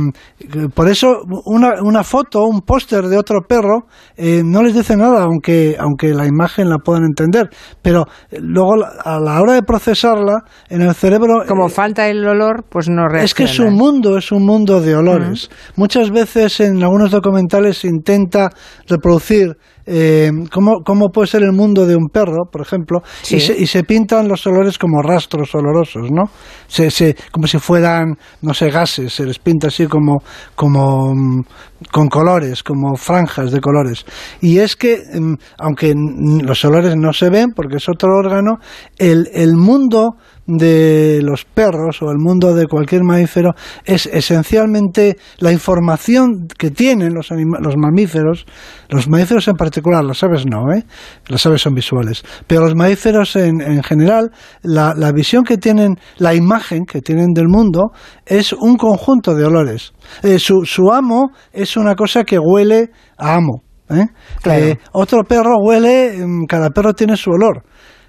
por 0.75 0.89
eso 0.89 1.21
una, 1.45 1.81
una 1.81 2.03
foto, 2.03 2.43
un 2.43 2.59
póster 2.61 3.05
de 3.05 3.17
otro 3.17 3.39
perro 3.47 3.85
eh, 4.17 4.41
no 4.43 4.61
les 4.61 4.75
dice 4.75 4.97
nada, 4.97 5.23
aunque, 5.23 5.77
aunque 5.79 6.09
la 6.13 6.27
imagen 6.27 6.69
la 6.69 6.79
puedan 6.79 7.05
entender. 7.05 7.49
Pero 7.81 8.03
luego 8.41 8.83
a 8.83 9.19
la 9.21 9.41
hora 9.41 9.53
de 9.53 9.61
procesarla 9.63 10.41
en 10.69 10.81
el 10.81 10.93
cerebro... 10.93 11.45
Como 11.47 11.69
falta 11.69 12.09
el 12.09 12.27
olor, 12.27 12.65
pues 12.69 12.89
no 12.89 13.07
reacciona. 13.07 13.23
Es 13.23 13.33
que 13.33 13.47
su 13.47 13.69
mundo 13.71 14.17
es 14.17 14.33
un 14.33 14.45
mundo 14.45 14.81
de 14.81 14.95
olores. 14.95 15.49
Muchas 15.77 16.11
veces 16.11 16.59
en 16.59 16.83
algunos 16.83 17.11
documentales 17.11 17.85
intenta 17.85 18.49
reproducir 18.89 19.55
eh, 19.85 20.31
¿cómo, 20.51 20.81
¿cómo, 20.85 21.09
puede 21.09 21.27
ser 21.27 21.43
el 21.43 21.51
mundo 21.51 21.85
de 21.85 21.95
un 21.95 22.07
perro, 22.07 22.45
por 22.49 22.61
ejemplo, 22.61 23.01
y, 23.29 23.39
se, 23.39 23.57
y, 23.57 23.67
se, 23.67 23.83
pintan 23.83 24.29
los 24.29 24.47
olores 24.47 24.77
como 24.77 25.01
rastros 25.01 25.53
olorosos, 25.55 26.09
¿no? 26.09 26.23
Se, 26.67 26.89
se, 26.89 27.17
como 27.31 27.47
si 27.47 27.59
fueran, 27.59 28.15
no 28.41 28.53
sé, 28.53 28.69
gases, 28.69 29.13
se 29.13 29.25
les 29.25 29.39
pinta 29.39 29.52
así 29.61 29.87
como, 29.87 30.23
como 30.55 31.13
mm, 31.13 31.43
con 31.91 32.07
colores, 32.07 32.63
como 32.63 32.95
franjas 32.95 33.51
de 33.51 33.59
colores. 33.59 34.05
Y 34.41 34.59
es 34.59 34.75
que, 34.75 34.97
mm, 35.13 35.33
aunque 35.59 35.93
los 35.95 36.63
olores 36.65 36.95
no 36.97 37.13
se 37.13 37.29
ven, 37.29 37.51
porque 37.55 37.77
es 37.77 37.89
otro 37.89 38.17
órgano, 38.17 38.57
el, 38.97 39.29
el 39.33 39.55
mundo 39.55 40.15
de 40.45 41.21
los 41.23 41.45
perros 41.45 42.01
o 42.01 42.11
el 42.11 42.17
mundo 42.17 42.53
de 42.53 42.67
cualquier 42.67 43.03
mamífero 43.03 43.51
es 43.85 44.07
esencialmente 44.07 45.17
la 45.39 45.51
información 45.51 46.47
que 46.57 46.69
tienen 46.71 47.13
los, 47.13 47.29
los 47.31 47.75
mamíferos, 47.77 48.45
los 48.89 49.07
mamíferos 49.07 49.47
en 49.47 49.55
particular, 49.55 50.03
las 50.03 50.23
aves 50.23 50.45
no, 50.45 50.71
¿eh? 50.73 50.83
las 51.27 51.45
aves 51.45 51.61
son 51.61 51.73
visuales, 51.73 52.23
pero 52.47 52.61
los 52.61 52.75
mamíferos 52.75 53.35
en, 53.35 53.61
en 53.61 53.83
general, 53.83 54.31
la, 54.61 54.93
la 54.95 55.11
visión 55.11 55.43
que 55.43 55.57
tienen, 55.57 55.95
la 56.17 56.33
imagen 56.33 56.85
que 56.85 57.01
tienen 57.01 57.33
del 57.33 57.47
mundo 57.47 57.91
es 58.25 58.53
un 58.53 58.75
conjunto 58.75 59.35
de 59.35 59.45
olores. 59.45 59.93
Eh, 60.23 60.39
su, 60.39 60.65
su 60.65 60.91
amo 60.91 61.31
es 61.51 61.77
una 61.77 61.95
cosa 61.95 62.23
que 62.23 62.37
huele 62.37 62.89
a 63.17 63.35
amo. 63.35 63.63
¿eh? 63.89 64.07
Eh, 64.45 64.77
otro 64.93 65.23
perro 65.23 65.57
huele, 65.61 66.25
mm, 66.25 66.45
cada 66.45 66.69
perro 66.69 66.93
tiene 66.93 67.15
su 67.17 67.31
olor. 67.31 67.63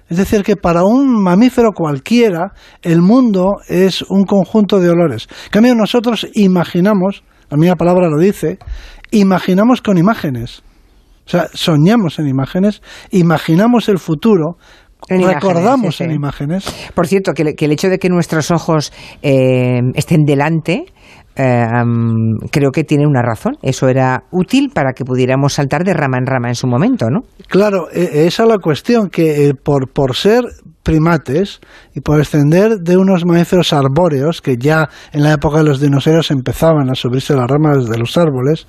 Es 0.09 0.17
decir, 0.17 0.43
que 0.43 0.55
para 0.55 0.83
un 0.83 1.21
mamífero 1.21 1.71
cualquiera, 1.73 2.53
el 2.83 3.01
mundo 3.01 3.55
es 3.67 4.03
un 4.03 4.23
conjunto 4.25 4.79
de 4.79 4.89
olores. 4.89 5.27
En 5.45 5.51
cambio, 5.51 5.75
nosotros 5.75 6.27
imaginamos, 6.33 7.23
la 7.49 7.57
misma 7.57 7.75
palabra 7.75 8.07
lo 8.09 8.19
dice, 8.19 8.59
imaginamos 9.11 9.81
con 9.81 9.97
imágenes. 9.97 10.61
O 11.25 11.29
sea, 11.29 11.47
soñamos 11.53 12.19
en 12.19 12.27
imágenes, 12.27 12.83
imaginamos 13.09 13.89
el 13.89 13.97
futuro, 13.97 14.57
recordamos 15.09 15.99
en 16.01 16.11
imágenes. 16.11 16.65
Por 16.93 17.07
cierto, 17.07 17.33
que, 17.33 17.55
el 17.57 17.71
hecho 17.71 17.89
de 17.89 17.97
que 17.97 18.09
nuestros 18.09 18.51
ojos 18.51 18.93
eh, 19.23 19.79
estén 19.95 20.23
delante 20.23 20.85
eh, 21.35 21.67
creo 22.51 22.71
que 22.71 22.83
tiene 22.83 23.05
una 23.05 23.21
razón. 23.21 23.57
Eso 23.61 23.87
era 23.87 24.23
útil 24.31 24.71
para 24.73 24.93
que 24.93 25.03
pudiéramos 25.03 25.53
saltar 25.53 25.83
de 25.83 25.93
rama 25.93 26.17
en 26.17 26.25
rama 26.25 26.49
en 26.49 26.55
su 26.55 26.67
momento, 26.67 27.09
¿no? 27.09 27.21
Claro, 27.47 27.87
e, 27.91 28.25
esa 28.27 28.43
es 28.43 28.49
la 28.49 28.57
cuestión, 28.59 29.09
que 29.09 29.49
eh, 29.49 29.53
por, 29.53 29.91
por 29.91 30.15
ser 30.15 30.45
primates 30.85 31.59
y 31.95 31.99
por 31.99 32.19
descender 32.19 32.77
de 32.79 32.95
unos 32.95 33.25
mamíferos 33.25 33.73
arbóreos 33.73 34.41
que 34.41 34.55
ya 34.55 34.87
en 35.11 35.23
la 35.23 35.33
época 35.33 35.57
de 35.57 35.63
los 35.63 35.81
dinosaurios 35.81 36.29
empezaban 36.29 36.89
a 36.91 36.95
subirse 36.95 37.35
las 37.35 37.49
ramas 37.49 37.89
de 37.89 37.97
los 37.97 38.15
árboles, 38.17 38.67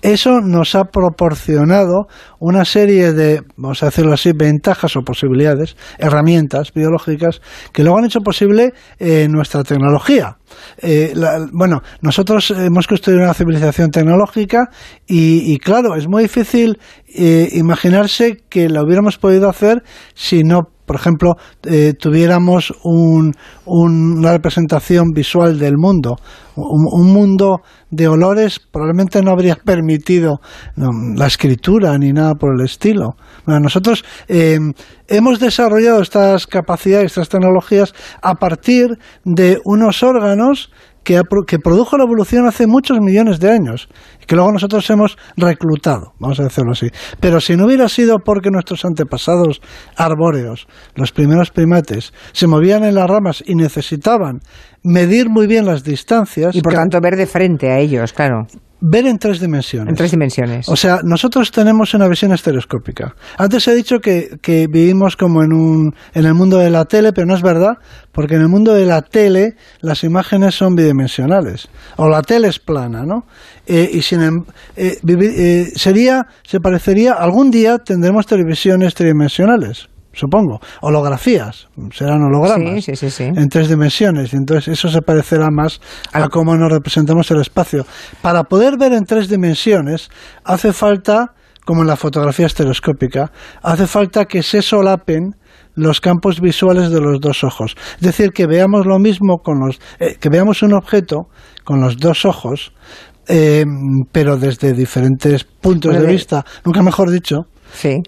eso 0.00 0.40
nos 0.40 0.76
ha 0.76 0.84
proporcionado 0.84 2.06
una 2.38 2.64
serie 2.64 3.12
de, 3.12 3.42
vamos 3.56 3.82
a 3.82 3.86
decirlo 3.86 4.14
así, 4.14 4.30
ventajas 4.32 4.96
o 4.96 5.02
posibilidades, 5.02 5.76
herramientas 5.98 6.72
biológicas 6.72 7.42
que 7.72 7.82
luego 7.82 7.98
han 7.98 8.04
hecho 8.04 8.20
posible 8.20 8.72
eh, 8.98 9.26
nuestra 9.28 9.64
tecnología. 9.64 10.36
Eh, 10.78 11.14
bueno, 11.52 11.82
nosotros 12.00 12.50
hemos 12.50 12.86
construido 12.86 13.22
una 13.22 13.34
civilización 13.34 13.90
tecnológica 13.90 14.70
y, 15.06 15.58
claro, 15.58 15.94
es 15.96 16.06
muy 16.08 16.24
difícil 16.24 16.78
eh, 17.08 17.48
imaginarse 17.52 18.42
que 18.48 18.68
la 18.68 18.82
hubiéramos 18.82 19.18
podido 19.18 19.48
hacer 19.48 19.82
si 20.14 20.44
no 20.44 20.75
por 20.86 20.96
ejemplo, 20.96 21.34
eh, 21.64 21.92
tuviéramos 21.98 22.72
una 22.84 24.32
representación 24.32 25.10
visual 25.12 25.58
del 25.58 25.76
mundo, 25.76 26.16
un, 26.54 27.12
mundo 27.12 27.60
de 27.90 28.08
olores, 28.08 28.60
probablemente 28.60 29.20
no 29.22 29.32
habría 29.32 29.56
permitido 29.56 30.40
la 30.76 31.26
escritura 31.26 31.98
ni 31.98 32.12
nada 32.12 32.34
por 32.34 32.54
el 32.54 32.64
estilo. 32.64 33.16
nosotros 33.46 34.04
eh, 34.28 34.58
hemos 35.08 35.40
desarrollado 35.40 36.00
estas 36.00 36.46
capacidades, 36.46 37.06
estas 37.06 37.28
tecnologías, 37.28 37.92
a 38.22 38.34
partir 38.34 38.98
de 39.24 39.58
unos 39.64 40.02
órganos 40.02 40.70
que, 41.06 41.22
que, 41.46 41.58
produjo 41.60 41.96
la 41.96 42.02
evolución 42.02 42.48
hace 42.48 42.66
muchos 42.66 42.98
millones 43.00 43.38
de 43.38 43.48
años 43.48 43.88
y 44.20 44.26
que 44.26 44.34
luego 44.34 44.50
nosotros 44.50 44.90
hemos 44.90 45.16
reclutado, 45.36 46.14
vamos 46.18 46.40
a 46.40 46.42
decirlo 46.42 46.72
así. 46.72 46.88
Pero 47.20 47.40
si 47.40 47.56
no 47.56 47.66
hubiera 47.66 47.88
sido 47.88 48.18
porque 48.18 48.50
nuestros 48.50 48.84
antepasados 48.84 49.62
arbóreos, 49.96 50.66
los 50.96 51.12
primeros 51.12 51.52
primates, 51.52 52.12
se 52.32 52.48
movían 52.48 52.82
en 52.82 52.96
las 52.96 53.08
ramas 53.08 53.44
y 53.46 53.54
necesitaban 53.54 54.40
medir 54.82 55.30
muy 55.30 55.46
bien 55.46 55.64
las 55.64 55.84
distancias. 55.84 56.56
Y 56.56 56.60
por 56.60 56.74
tanto 56.74 57.00
ver 57.00 57.14
de 57.14 57.26
frente 57.26 57.70
a 57.70 57.78
ellos, 57.78 58.12
claro 58.12 58.48
ver 58.80 59.06
en 59.06 59.18
tres 59.18 59.40
dimensiones. 59.40 59.88
En 59.88 59.94
tres 59.96 60.10
dimensiones. 60.10 60.68
O 60.68 60.76
sea, 60.76 61.00
nosotros 61.02 61.50
tenemos 61.50 61.94
una 61.94 62.08
visión 62.08 62.32
estereoscópica. 62.32 63.14
Antes 63.38 63.66
he 63.68 63.74
dicho 63.74 63.98
que, 64.00 64.38
que, 64.42 64.66
vivimos 64.66 65.16
como 65.16 65.42
en, 65.42 65.52
un, 65.52 65.94
en 66.14 66.26
el 66.26 66.34
mundo 66.34 66.58
de 66.58 66.70
la 66.70 66.84
tele, 66.84 67.12
pero 67.12 67.26
no 67.26 67.34
es 67.34 67.42
verdad, 67.42 67.74
porque 68.12 68.34
en 68.34 68.42
el 68.42 68.48
mundo 68.48 68.74
de 68.74 68.86
la 68.86 69.02
tele 69.02 69.56
las 69.80 70.04
imágenes 70.04 70.54
son 70.54 70.74
bidimensionales. 70.74 71.68
O 71.96 72.08
la 72.08 72.22
tele 72.22 72.48
es 72.48 72.58
plana, 72.58 73.04
¿no? 73.04 73.24
Eh, 73.66 73.90
y 73.92 74.02
sin, 74.02 74.22
em, 74.22 74.44
eh, 74.76 74.98
eh, 75.06 75.66
sería, 75.74 76.26
se 76.44 76.60
parecería, 76.60 77.14
algún 77.14 77.50
día 77.50 77.78
tendremos 77.78 78.26
televisiones 78.26 78.94
tridimensionales 78.94 79.88
supongo. 80.16 80.60
Holografías, 80.80 81.68
serán 81.92 82.22
hologramas 82.22 82.88
en 82.88 83.48
tres 83.48 83.68
dimensiones. 83.68 84.32
Y 84.32 84.36
entonces 84.36 84.68
eso 84.68 84.88
se 84.88 85.02
parecerá 85.02 85.50
más 85.50 85.80
a 86.12 86.28
cómo 86.28 86.56
nos 86.56 86.72
representamos 86.72 87.30
el 87.30 87.40
espacio. 87.40 87.86
Para 88.22 88.44
poder 88.44 88.76
ver 88.78 88.92
en 88.92 89.04
tres 89.04 89.28
dimensiones 89.28 90.08
hace 90.44 90.72
falta, 90.72 91.34
como 91.64 91.82
en 91.82 91.88
la 91.88 91.96
fotografía 91.96 92.46
estereoscópica, 92.46 93.30
hace 93.62 93.86
falta 93.86 94.24
que 94.24 94.42
se 94.42 94.62
solapen 94.62 95.34
los 95.74 96.00
campos 96.00 96.40
visuales 96.40 96.90
de 96.90 97.00
los 97.00 97.20
dos 97.20 97.44
ojos. 97.44 97.76
Es 97.96 98.00
decir, 98.00 98.30
que 98.30 98.46
veamos 98.46 98.86
lo 98.86 98.98
mismo 98.98 99.38
con 99.44 99.60
los, 99.60 99.78
eh, 100.00 100.16
que 100.18 100.30
veamos 100.30 100.62
un 100.62 100.72
objeto 100.72 101.28
con 101.64 101.80
los 101.80 101.98
dos 101.98 102.24
ojos, 102.24 102.72
eh, 103.28 103.64
pero 104.10 104.38
desde 104.38 104.72
diferentes 104.72 105.44
puntos 105.44 105.92
de 105.94 106.06
vista, 106.06 106.44
nunca 106.64 106.82
mejor 106.82 107.10
dicho. 107.10 107.42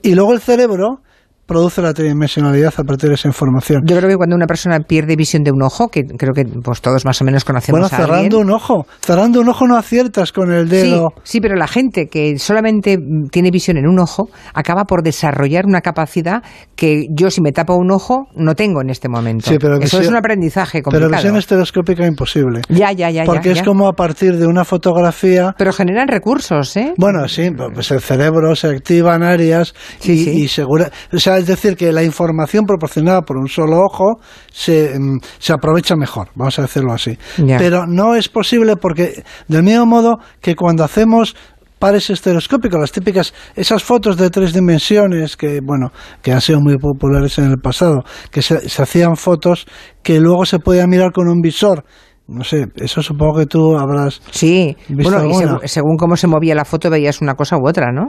Y 0.03 0.15
luego 0.15 0.33
el 0.33 0.41
cerebro 0.41 1.03
produce 1.49 1.81
la 1.81 1.95
tridimensionalidad 1.95 2.75
a 2.77 2.85
partir 2.85 3.09
de 3.09 3.15
esa 3.15 3.27
información. 3.27 3.83
Yo 3.87 3.97
creo 3.97 4.11
que 4.11 4.17
cuando 4.17 4.37
una 4.37 4.47
persona 4.47 4.81
pierde 4.81 5.17
visión 5.17 5.43
de 5.43 5.51
un 5.51 5.63
ojo, 5.63 5.89
que 5.89 6.05
creo 6.05 6.35
que 6.35 6.45
pues 6.45 6.83
todos 6.83 7.07
más 7.07 7.21
o 7.23 7.25
menos 7.25 7.45
conocemos 7.45 7.81
bueno, 7.81 7.89
cerrando 7.89 8.39
un 8.39 8.51
ojo, 8.51 8.87
cerrando 9.01 9.41
un 9.41 9.49
ojo 9.49 9.67
no 9.67 9.79
aciertas 9.79 10.31
con 10.31 10.53
el 10.53 10.69
dedo. 10.69 11.09
Sí, 11.17 11.23
sí, 11.33 11.41
pero 11.41 11.57
la 11.57 11.67
gente 11.67 12.09
que 12.09 12.39
solamente 12.39 12.99
tiene 13.31 13.51
visión 13.51 13.79
en 13.79 13.87
un 13.89 13.99
ojo 13.99 14.29
acaba 14.53 14.85
por 14.85 15.03
desarrollar 15.03 15.65
una 15.65 15.81
capacidad 15.81 16.43
que 16.77 17.07
yo 17.11 17.31
si 17.31 17.41
me 17.41 17.53
tapo 17.53 17.77
un 17.77 17.91
ojo 17.91 18.29
no 18.37 18.55
tengo 18.55 18.83
en 18.83 18.91
este 18.91 19.09
momento. 19.09 19.49
Sí, 19.51 19.57
pero 19.59 19.79
Eso 19.79 20.01
es 20.01 20.09
un 20.09 20.17
aprendizaje 20.17 20.83
complicado. 20.83 21.11
Pero 21.11 21.19
visión 21.19 21.37
estereoscópica 21.37 22.07
imposible. 22.07 22.61
Ya, 22.69 22.93
ya, 22.93 23.11
ya. 23.11 23.25
Porque 23.25 23.53
es 23.53 23.63
como 23.63 23.89
a 23.89 23.95
partir 23.95 24.37
de 24.37 24.47
una 24.47 24.65
fotografía. 24.65 25.55
Pero 25.57 25.73
generan 25.73 26.09
recursos, 26.09 26.77
¿eh? 26.77 26.93
Bueno, 26.99 27.27
sí, 27.27 27.51
pues 27.73 27.91
el 27.91 28.01
cerebro 28.01 28.55
se 28.55 28.69
activa 28.69 29.15
en 29.15 29.23
áreas 29.23 29.75
y, 30.05 30.47
segura. 30.49 30.91
O 31.13 31.19
sea, 31.19 31.38
es 31.39 31.47
decir, 31.47 31.77
que 31.77 31.93
la 31.93 32.03
información 32.03 32.65
proporcionada 32.65 33.23
por 33.23 33.37
un 33.37 33.49
solo 33.49 33.79
ojo 33.81 34.21
se, 34.53 34.99
mm, 34.99 35.19
se 35.39 35.53
aprovecha 35.53 35.97
mejor, 35.97 36.29
vamos 36.35 36.59
a 36.59 36.63
decirlo 36.63 36.93
así. 36.93 37.17
Pero 37.37 37.87
no 37.87 38.15
es 38.15 38.29
posible 38.29 38.77
porque, 38.77 39.23
del 39.49 39.63
mismo 39.63 39.87
modo 39.87 40.19
que 40.41 40.55
cuando 40.55 40.85
hacemos 40.85 41.35
pares 41.79 42.11
estereoscópicos, 42.11 42.81
las 42.81 42.93
típicas, 42.93 43.33
esas 43.55 43.83
fotos 43.83 44.17
de 44.17 44.31
tres 44.31 44.53
dimensiones 44.53 45.37
que, 45.37 45.61
bueno, 45.63 45.93
que 46.23 46.33
han 46.33 46.41
sido 46.41 46.61
muy 46.61 46.77
populares 46.77 47.39
en 47.39 47.51
el 47.51 47.59
pasado, 47.59 48.03
que 48.31 48.43
se, 48.43 48.69
se 48.69 48.83
hacían 48.83 49.17
fotos 49.17 49.67
que 50.03 50.21
luego 50.21 50.45
se 50.45 50.59
podían 50.59 50.91
mirar 50.91 51.13
con 51.13 51.29
un 51.29 51.41
visor 51.41 51.85
no 52.29 52.45
sé, 52.45 52.67
eso 52.77 53.03
supongo 53.03 53.39
que 53.39 53.47
tú 53.47 53.77
habrás. 53.77 54.21
Sí, 54.31 54.77
bueno, 54.89 55.61
y 55.63 55.69
según, 55.69 55.97
cómo 55.97 56.15
se 56.15 56.27
movía 56.27 56.55
la 56.55 56.67
foto 56.67 56.91
veías 56.91 57.23
una 57.23 57.35
cosa 57.35 57.57
u 57.57 57.67
otra, 57.67 57.91
¿no? 57.91 58.09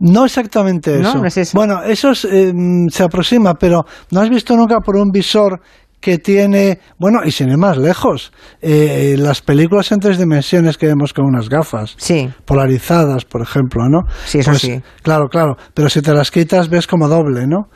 No 0.00 0.24
exactamente 0.24 1.00
eso. 1.00 1.20
Bueno, 1.54 1.82
eso 1.82 2.12
eh, 2.30 2.52
se 2.88 3.02
aproxima, 3.02 3.54
pero 3.54 3.84
¿no 4.10 4.20
has 4.20 4.30
visto 4.30 4.56
nunca 4.56 4.80
por 4.80 4.96
un 4.96 5.10
visor 5.10 5.60
que 6.00 6.18
tiene, 6.18 6.78
bueno, 6.98 7.18
y 7.24 7.32
sin 7.32 7.48
ir 7.48 7.58
más 7.58 7.76
lejos, 7.76 8.32
eh, 8.62 9.16
las 9.18 9.42
películas 9.42 9.90
en 9.90 9.98
tres 9.98 10.18
dimensiones 10.18 10.78
que 10.78 10.86
vemos 10.86 11.12
con 11.12 11.24
unas 11.26 11.48
gafas 11.48 11.94
sí. 11.98 12.30
polarizadas, 12.44 13.24
por 13.24 13.42
ejemplo, 13.42 13.88
¿no? 13.88 14.02
Sí, 14.24 14.38
eso 14.38 14.52
pues, 14.52 14.62
sí. 14.62 14.80
Claro, 15.02 15.28
claro, 15.28 15.56
pero 15.74 15.88
si 15.88 16.00
te 16.00 16.14
las 16.14 16.30
quitas 16.30 16.68
ves 16.68 16.86
como 16.86 17.08
doble, 17.08 17.46
¿no? 17.46 17.68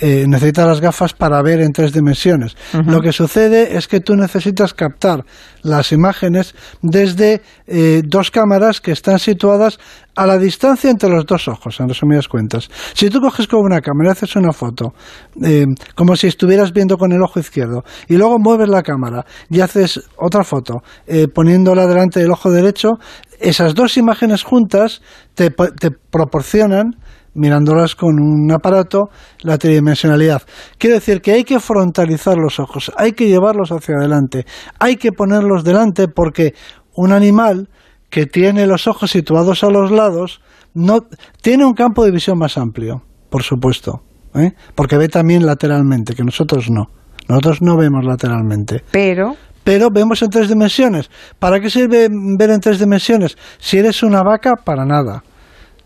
Eh, 0.00 0.24
necesitas 0.28 0.66
las 0.66 0.80
gafas 0.80 1.12
para 1.12 1.42
ver 1.42 1.60
en 1.60 1.72
tres 1.72 1.92
dimensiones. 1.92 2.56
Lo 2.86 3.00
que 3.00 3.12
sucede 3.12 3.76
es 3.76 3.88
que 3.88 4.00
tú 4.00 4.14
necesitas 4.14 4.74
captar 4.74 5.24
las 5.62 5.92
imágenes 5.92 6.54
desde 6.82 7.42
eh, 7.66 8.02
dos 8.04 8.30
cámaras 8.30 8.80
que 8.80 8.92
están 8.92 9.18
situadas 9.18 9.78
a 10.14 10.26
la 10.26 10.38
distancia 10.38 10.90
entre 10.90 11.10
los 11.10 11.26
dos 11.26 11.48
ojos, 11.48 11.78
en 11.80 11.88
resumidas 11.88 12.28
cuentas. 12.28 12.68
Si 12.94 13.10
tú 13.10 13.20
coges 13.20 13.46
con 13.46 13.60
una 13.60 13.80
cámara 13.80 14.10
y 14.10 14.12
haces 14.12 14.36
una 14.36 14.52
foto, 14.52 14.94
eh, 15.42 15.66
como 15.94 16.16
si 16.16 16.26
estuvieras 16.26 16.72
viendo 16.72 16.96
con 16.96 17.12
el 17.12 17.22
ojo 17.22 17.38
izquierdo, 17.38 17.84
y 18.08 18.16
luego 18.16 18.38
mueves 18.38 18.68
la 18.68 18.82
cámara 18.82 19.24
y 19.50 19.60
haces 19.60 20.00
otra 20.16 20.42
foto, 20.42 20.82
eh, 21.06 21.28
poniéndola 21.28 21.86
delante 21.86 22.20
del 22.20 22.30
ojo 22.30 22.50
derecho, 22.50 22.92
esas 23.38 23.74
dos 23.74 23.96
imágenes 23.98 24.42
juntas 24.42 25.02
te, 25.34 25.50
te 25.50 25.90
proporcionan 25.90 26.96
mirándolas 27.36 27.94
con 27.94 28.18
un 28.18 28.50
aparato, 28.52 29.10
la 29.42 29.58
tridimensionalidad. 29.58 30.42
Quiere 30.78 30.94
decir 30.96 31.20
que 31.20 31.32
hay 31.32 31.44
que 31.44 31.60
frontalizar 31.60 32.36
los 32.36 32.58
ojos, 32.58 32.90
hay 32.96 33.12
que 33.12 33.28
llevarlos 33.28 33.70
hacia 33.70 33.96
adelante, 33.96 34.46
hay 34.80 34.96
que 34.96 35.12
ponerlos 35.12 35.62
delante 35.62 36.08
porque 36.08 36.54
un 36.94 37.12
animal 37.12 37.68
que 38.10 38.26
tiene 38.26 38.66
los 38.66 38.86
ojos 38.86 39.10
situados 39.10 39.62
a 39.62 39.70
los 39.70 39.90
lados 39.90 40.40
no 40.74 41.06
tiene 41.42 41.64
un 41.64 41.74
campo 41.74 42.04
de 42.04 42.10
visión 42.10 42.38
más 42.38 42.58
amplio, 42.58 43.02
por 43.30 43.42
supuesto, 43.42 44.02
¿eh? 44.34 44.52
porque 44.74 44.96
ve 44.96 45.08
también 45.08 45.44
lateralmente, 45.46 46.14
que 46.14 46.24
nosotros 46.24 46.70
no. 46.70 46.90
Nosotros 47.28 47.60
no 47.60 47.76
vemos 47.76 48.04
lateralmente. 48.04 48.84
Pero 48.92 49.34
pero 49.66 49.90
vemos 49.90 50.22
en 50.22 50.30
tres 50.30 50.48
dimensiones. 50.48 51.10
¿Para 51.40 51.58
qué 51.58 51.68
sirve 51.68 52.06
ver 52.08 52.50
en 52.50 52.60
tres 52.60 52.78
dimensiones? 52.78 53.36
Si 53.58 53.76
eres 53.76 54.04
una 54.04 54.22
vaca, 54.22 54.54
para 54.64 54.84
nada. 54.86 55.24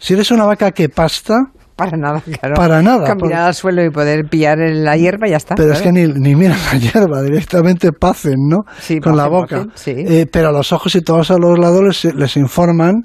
Si 0.00 0.14
eres 0.14 0.30
una 0.30 0.44
vaca 0.46 0.72
que 0.72 0.88
pasta, 0.88 1.34
para 1.76 1.96
nada, 1.96 2.20
claro. 2.20 2.54
Para 2.56 2.82
nada. 2.82 3.06
Caminar 3.06 3.42
al 3.42 3.54
suelo 3.54 3.82
y 3.82 3.90
poder 3.90 4.26
pillar 4.28 4.58
la 4.58 4.96
hierba 4.98 5.28
y 5.28 5.30
ya 5.30 5.38
está. 5.38 5.54
Pero 5.54 5.72
es 5.72 5.80
que 5.80 5.92
ni, 5.92 6.06
ni 6.06 6.34
miran 6.34 6.58
la 6.72 6.78
hierba, 6.78 7.22
directamente 7.22 7.92
pacen, 7.92 8.36
¿no? 8.48 8.58
Sí, 8.80 8.98
Con 8.98 9.16
la 9.16 9.28
boca. 9.28 9.66
sí. 9.74 9.94
eh, 9.96 10.26
pero 10.30 10.52
los 10.52 10.72
ojos 10.72 10.94
y 10.96 11.00
todos 11.00 11.30
a 11.30 11.38
los 11.38 11.58
lados 11.58 12.04
les 12.04 12.36
informan 12.36 13.04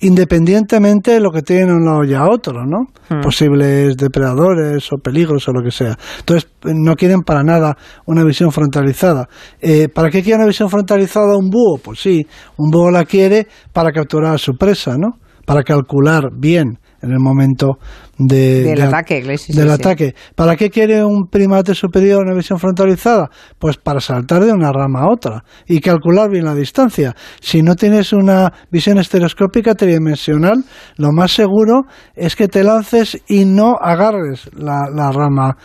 independientemente 0.00 1.12
de 1.12 1.20
lo 1.20 1.30
que 1.30 1.40
tienen 1.42 1.70
a 1.70 1.74
un 1.76 1.84
lado 1.84 2.04
y 2.04 2.12
a 2.14 2.24
otro, 2.28 2.64
¿no? 2.66 2.88
Hmm. 3.08 3.22
Posibles 3.22 3.96
depredadores 3.96 4.92
o 4.92 4.98
peligros 4.98 5.48
o 5.48 5.52
lo 5.52 5.62
que 5.62 5.70
sea. 5.70 5.96
Entonces, 6.18 6.50
no 6.62 6.94
quieren 6.96 7.20
para 7.22 7.42
nada 7.42 7.76
una 8.04 8.22
visión 8.24 8.50
frontalizada. 8.50 9.28
Eh, 9.62 9.88
¿Para 9.88 10.10
qué 10.10 10.22
quiere 10.22 10.38
una 10.38 10.46
visión 10.48 10.68
frontalizada 10.68 11.36
un 11.38 11.48
búho? 11.48 11.78
Pues 11.82 12.00
sí, 12.00 12.26
un 12.58 12.70
búho 12.70 12.90
la 12.90 13.04
quiere 13.04 13.46
para 13.72 13.92
capturar 13.92 14.34
a 14.34 14.38
su 14.38 14.52
presa, 14.58 14.96
¿no? 14.98 15.23
Para 15.44 15.62
calcular 15.62 16.30
bien 16.32 16.78
en 17.02 17.12
el 17.12 17.20
momento 17.20 17.78
del 18.18 18.80
ataque. 18.82 19.22
del 19.48 19.70
ataque. 19.70 20.14
¿Para 20.34 20.56
qué 20.56 20.70
quiere 20.70 21.04
un 21.04 21.28
primate 21.28 21.74
superior 21.74 22.24
una 22.24 22.34
visión 22.34 22.58
frontalizada? 22.58 23.30
Pues 23.58 23.76
para 23.76 24.00
saltar 24.00 24.44
de 24.44 24.52
una 24.52 24.72
rama 24.72 25.00
a 25.02 25.10
otra 25.10 25.44
y 25.66 25.80
calcular 25.80 26.30
bien 26.30 26.44
la 26.44 26.54
distancia. 26.54 27.14
Si 27.40 27.62
no 27.62 27.74
tienes 27.74 28.12
una 28.12 28.52
visión 28.70 28.98
estereoscópica 28.98 29.74
tridimensional, 29.74 30.64
lo 30.96 31.12
más 31.12 31.32
seguro 31.32 31.82
es 32.14 32.36
que 32.36 32.48
te 32.48 32.62
lances 32.62 33.18
y 33.28 33.44
no 33.44 33.76
agarres 33.80 34.50
la, 34.56 35.10
rama 35.12 35.56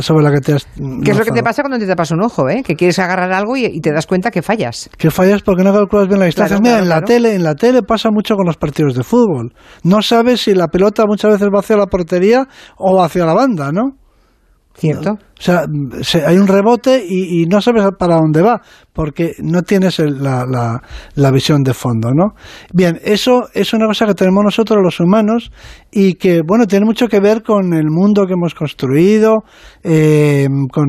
sobre 0.00 0.24
la 0.24 0.32
que 0.32 0.40
te 0.40 0.54
has. 0.54 0.66
¿Qué 1.04 1.10
es 1.10 1.18
lo 1.18 1.24
que 1.24 1.32
te 1.32 1.42
pasa 1.42 1.62
cuando 1.62 1.78
te 1.78 1.86
tapas 1.86 2.10
un 2.10 2.22
ojo? 2.22 2.48
Eh? 2.48 2.62
Que 2.62 2.76
quieres 2.76 2.98
agarrar 2.98 3.32
algo 3.32 3.56
y, 3.56 3.80
te 3.80 3.92
das 3.92 4.06
cuenta 4.06 4.30
que 4.30 4.42
fallas. 4.42 4.90
Que 4.96 5.10
fallas 5.10 5.42
porque 5.42 5.62
no 5.64 5.72
calculas 5.72 6.08
bien 6.08 6.20
la 6.20 6.26
distancia. 6.26 6.58
Mira, 6.60 6.78
en 6.78 6.88
la 6.88 7.02
tele, 7.02 7.34
en 7.34 7.42
la 7.42 7.54
tele 7.54 7.82
pasa 7.82 8.10
mucho 8.10 8.34
con 8.34 8.46
los 8.46 8.56
partidos 8.56 8.94
de 8.94 9.02
fútbol. 9.02 9.52
No 9.82 10.02
sabes 10.02 10.42
si 10.42 10.54
la 10.54 10.68
pelota 10.68 11.04
muchas 11.06 11.32
veces 11.32 11.48
va 11.54 11.60
hacia 11.60 11.76
la 11.76 11.85
portería 11.86 12.46
o 12.78 13.02
hacia 13.02 13.24
la 13.24 13.34
banda, 13.34 13.72
¿no? 13.72 13.96
Cierto. 14.78 15.12
O 15.12 15.42
sea, 15.42 15.66
hay 16.26 16.38
un 16.38 16.46
rebote 16.46 17.04
y, 17.06 17.44
no 17.46 17.60
sabes 17.60 17.84
para 17.98 18.16
dónde 18.16 18.40
va, 18.40 18.60
porque 18.94 19.32
no 19.42 19.62
tienes 19.62 19.98
la, 19.98 20.46
la, 21.14 21.30
visión 21.30 21.62
de 21.62 21.74
fondo, 21.74 22.10
¿no? 22.14 22.34
Bien, 22.72 22.98
eso 23.04 23.42
es 23.52 23.74
una 23.74 23.86
cosa 23.86 24.06
que 24.06 24.14
tenemos 24.14 24.44
nosotros 24.44 24.78
los 24.82 24.98
humanos 24.98 25.50
y 25.90 26.14
que, 26.14 26.40
bueno, 26.46 26.66
tiene 26.66 26.86
mucho 26.86 27.06
que 27.08 27.20
ver 27.20 27.42
con 27.42 27.74
el 27.74 27.90
mundo 27.90 28.26
que 28.26 28.32
hemos 28.32 28.54
construido, 28.54 29.44
eh, 29.82 30.46
con 30.72 30.88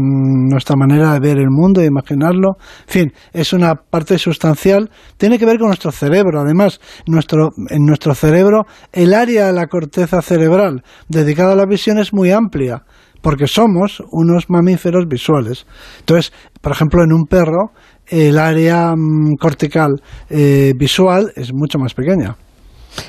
nuestra 0.50 0.78
manera 0.78 1.14
de 1.14 1.20
ver 1.20 1.38
el 1.38 1.50
mundo, 1.50 1.82
de 1.82 1.88
imaginarlo. 1.88 2.56
En 2.88 2.94
fin, 2.94 3.14
es 3.34 3.52
una 3.52 3.76
parte 3.76 4.18
sustancial. 4.18 4.90
Tiene 5.18 5.38
que 5.38 5.46
ver 5.46 5.58
con 5.58 5.68
nuestro 5.68 5.92
cerebro, 5.92 6.40
además. 6.40 6.80
Nuestro, 7.06 7.50
en 7.70 7.86
nuestro 7.86 8.16
cerebro, 8.16 8.64
el 8.94 9.14
área 9.14 9.48
de 9.48 9.54
la 9.54 9.68
corteza 9.68 10.22
cerebral 10.22 10.84
dedicada 11.10 11.54
a 11.54 11.56
la 11.56 11.66
visión 11.66 12.00
es 12.00 12.14
muy 12.14 12.32
amplia 12.32 12.84
porque 13.28 13.46
somos 13.46 14.02
unos 14.10 14.50
mamíferos 14.50 15.06
visuales. 15.06 15.66
Entonces, 16.00 16.32
por 16.62 16.72
ejemplo, 16.72 17.04
en 17.04 17.12
un 17.12 17.26
perro, 17.26 17.72
el 18.08 18.40
área 18.40 18.94
mm, 18.96 19.36
cortical 19.38 20.02
eh, 20.30 20.72
visual 20.78 21.34
es 21.36 21.52
mucho 21.54 21.78
más 21.78 21.94
pequeña. 21.94 22.38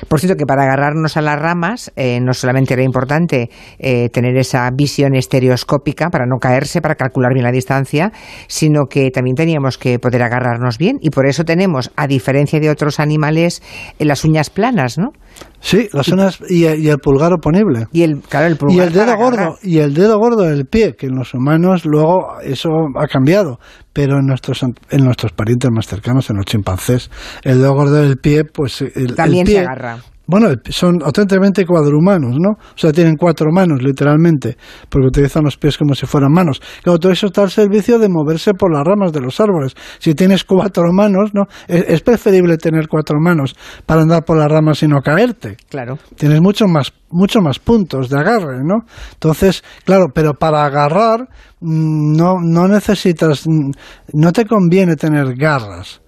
Por 0.09 0.19
cierto, 0.19 0.37
que 0.37 0.45
para 0.45 0.63
agarrarnos 0.63 1.15
a 1.15 1.21
las 1.21 1.39
ramas 1.39 1.93
eh, 1.95 2.19
no 2.19 2.33
solamente 2.33 2.73
era 2.73 2.83
importante 2.83 3.49
eh, 3.79 4.09
tener 4.09 4.35
esa 4.35 4.69
visión 4.75 5.15
estereoscópica 5.15 6.09
para 6.09 6.25
no 6.25 6.35
caerse, 6.37 6.81
para 6.81 6.95
calcular 6.95 7.33
bien 7.33 7.45
la 7.45 7.53
distancia, 7.53 8.11
sino 8.47 8.87
que 8.89 9.11
también 9.11 9.37
teníamos 9.37 9.77
que 9.77 9.99
poder 9.99 10.21
agarrarnos 10.21 10.77
bien 10.77 10.97
y 10.99 11.11
por 11.11 11.27
eso 11.27 11.45
tenemos, 11.45 11.91
a 11.95 12.07
diferencia 12.07 12.59
de 12.59 12.69
otros 12.69 12.99
animales, 12.99 13.63
las 13.99 14.25
uñas 14.25 14.49
planas, 14.49 14.97
¿no? 14.97 15.13
Sí, 15.61 15.89
las 15.91 16.07
uñas 16.07 16.39
y, 16.47 16.65
el 16.65 16.97
pulgar 16.99 17.33
oponible. 17.33 17.87
Y 17.91 18.03
el, 18.03 18.21
claro, 18.21 18.47
el 18.47 18.55
pulgar 18.55 18.77
y 18.77 18.87
el 18.87 18.93
dedo 18.93 19.17
gordo 19.17 19.57
y 19.61 19.77
el 19.79 19.93
dedo 19.93 20.17
gordo 20.17 20.43
del 20.43 20.65
pie, 20.65 20.95
que 20.97 21.07
en 21.07 21.15
los 21.15 21.33
humanos 21.33 21.85
luego 21.85 22.39
eso 22.41 22.69
ha 22.95 23.07
cambiado, 23.07 23.59
pero 23.93 24.19
en 24.19 24.25
nuestros 24.25 24.63
en 24.63 25.03
nuestros 25.03 25.33
parientes 25.33 25.69
más 25.71 25.87
cercanos, 25.87 26.29
en 26.29 26.37
los 26.37 26.45
chimpancés, 26.45 27.11
el 27.43 27.59
dedo 27.59 27.73
gordo 27.73 27.95
del 27.95 28.17
pie, 28.17 28.45
pues 28.45 28.81
el, 28.81 29.15
también 29.15 29.45
se 29.45 29.59
agarra 29.59 29.99
bueno, 30.29 30.49
son 30.69 31.01
auténticamente 31.03 31.65
cuadrumanos, 31.65 32.35
¿no? 32.39 32.51
O 32.51 32.77
sea, 32.77 32.91
tienen 32.91 33.15
cuatro 33.15 33.47
manos, 33.51 33.81
literalmente, 33.81 34.57
porque 34.87 35.07
utilizan 35.07 35.43
los 35.43 35.57
pies 35.57 35.75
como 35.75 35.95
si 35.95 36.05
fueran 36.05 36.31
manos. 36.31 36.61
Claro, 36.83 36.99
todo 36.99 37.11
eso 37.11 37.27
está 37.27 37.41
al 37.41 37.49
servicio 37.49 37.97
de 37.97 38.09
moverse 38.09 38.53
por 38.53 38.71
las 38.71 38.83
ramas 38.85 39.11
de 39.11 39.21
los 39.21 39.39
árboles. 39.39 39.73
Si 39.97 40.13
tienes 40.13 40.43
cuatro 40.43 40.93
manos, 40.93 41.31
¿no? 41.33 41.45
Es, 41.67 42.01
preferible 42.01 42.57
tener 42.57 42.87
cuatro 42.87 43.17
manos 43.19 43.55
para 43.87 44.03
andar 44.03 44.23
por 44.23 44.37
las 44.37 44.51
ramas 44.51 44.83
y 44.83 44.87
no 44.87 45.01
caerte. 45.01 45.57
Claro. 45.67 45.97
Tienes 46.15 46.41
muchos 46.41 46.69
más, 46.69 46.93
mucho 47.09 47.41
más 47.41 47.57
puntos 47.57 48.07
de 48.09 48.19
agarre, 48.19 48.63
¿no? 48.63 48.85
Entonces, 49.13 49.63
claro, 49.83 50.09
pero 50.13 50.35
para 50.35 50.63
agarrar 50.63 51.21
mm, 51.59 52.15
no, 52.15 52.35
no 52.39 52.67
necesitas, 52.67 53.47
mm, 53.47 53.71
no 54.13 54.31
te 54.31 54.45
conviene 54.45 54.95
tener 54.95 55.33
garras 55.35 56.01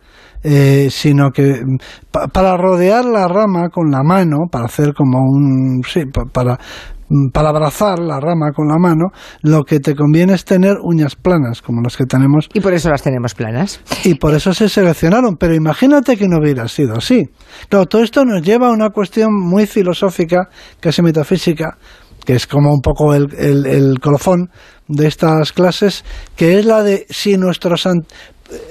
eh, 0.43 0.87
sino 0.89 1.31
que 1.31 1.61
para 2.11 2.57
rodear 2.57 3.05
la 3.05 3.27
rama 3.27 3.69
con 3.69 3.91
la 3.91 4.03
mano, 4.03 4.47
para 4.51 4.65
hacer 4.65 4.93
como 4.93 5.19
un... 5.19 5.81
Sí, 5.87 6.03
para 6.33 6.57
mm, 7.09 7.29
para 7.31 7.49
abrazar 7.49 7.99
la 7.99 8.19
rama 8.19 8.51
con 8.55 8.67
la 8.67 8.77
mano, 8.77 9.09
lo 9.41 9.63
que 9.63 9.79
te 9.79 9.95
conviene 9.95 10.33
es 10.33 10.45
tener 10.45 10.77
uñas 10.81 11.15
planas, 11.15 11.61
como 11.61 11.81
las 11.81 11.97
que 11.97 12.05
tenemos. 12.05 12.49
Y 12.53 12.59
por 12.59 12.73
eso 12.73 12.89
las 12.89 13.03
tenemos 13.03 13.35
planas. 13.35 13.81
Y 14.03 14.15
por 14.15 14.33
eso 14.33 14.53
se 14.53 14.69
seleccionaron. 14.69 15.35
Pero 15.37 15.53
imagínate 15.53 16.17
que 16.17 16.27
no 16.27 16.37
hubiera 16.39 16.67
sido 16.67 16.95
así. 16.97 17.29
Claro, 17.69 17.85
todo 17.85 18.01
esto 18.01 18.25
nos 18.25 18.41
lleva 18.41 18.67
a 18.67 18.71
una 18.71 18.89
cuestión 18.89 19.33
muy 19.33 19.67
filosófica, 19.67 20.47
casi 20.79 21.01
metafísica, 21.01 21.77
que 22.25 22.35
es 22.35 22.47
como 22.47 22.73
un 22.73 22.81
poco 22.81 23.13
el, 23.13 23.27
el, 23.37 23.99
colofón 23.99 24.49
de 24.87 25.07
estas 25.07 25.53
clases, 25.53 26.03
que 26.35 26.59
es 26.59 26.65
la 26.65 26.83
de 26.83 27.05
si 27.09 27.37
nuestros 27.37 27.87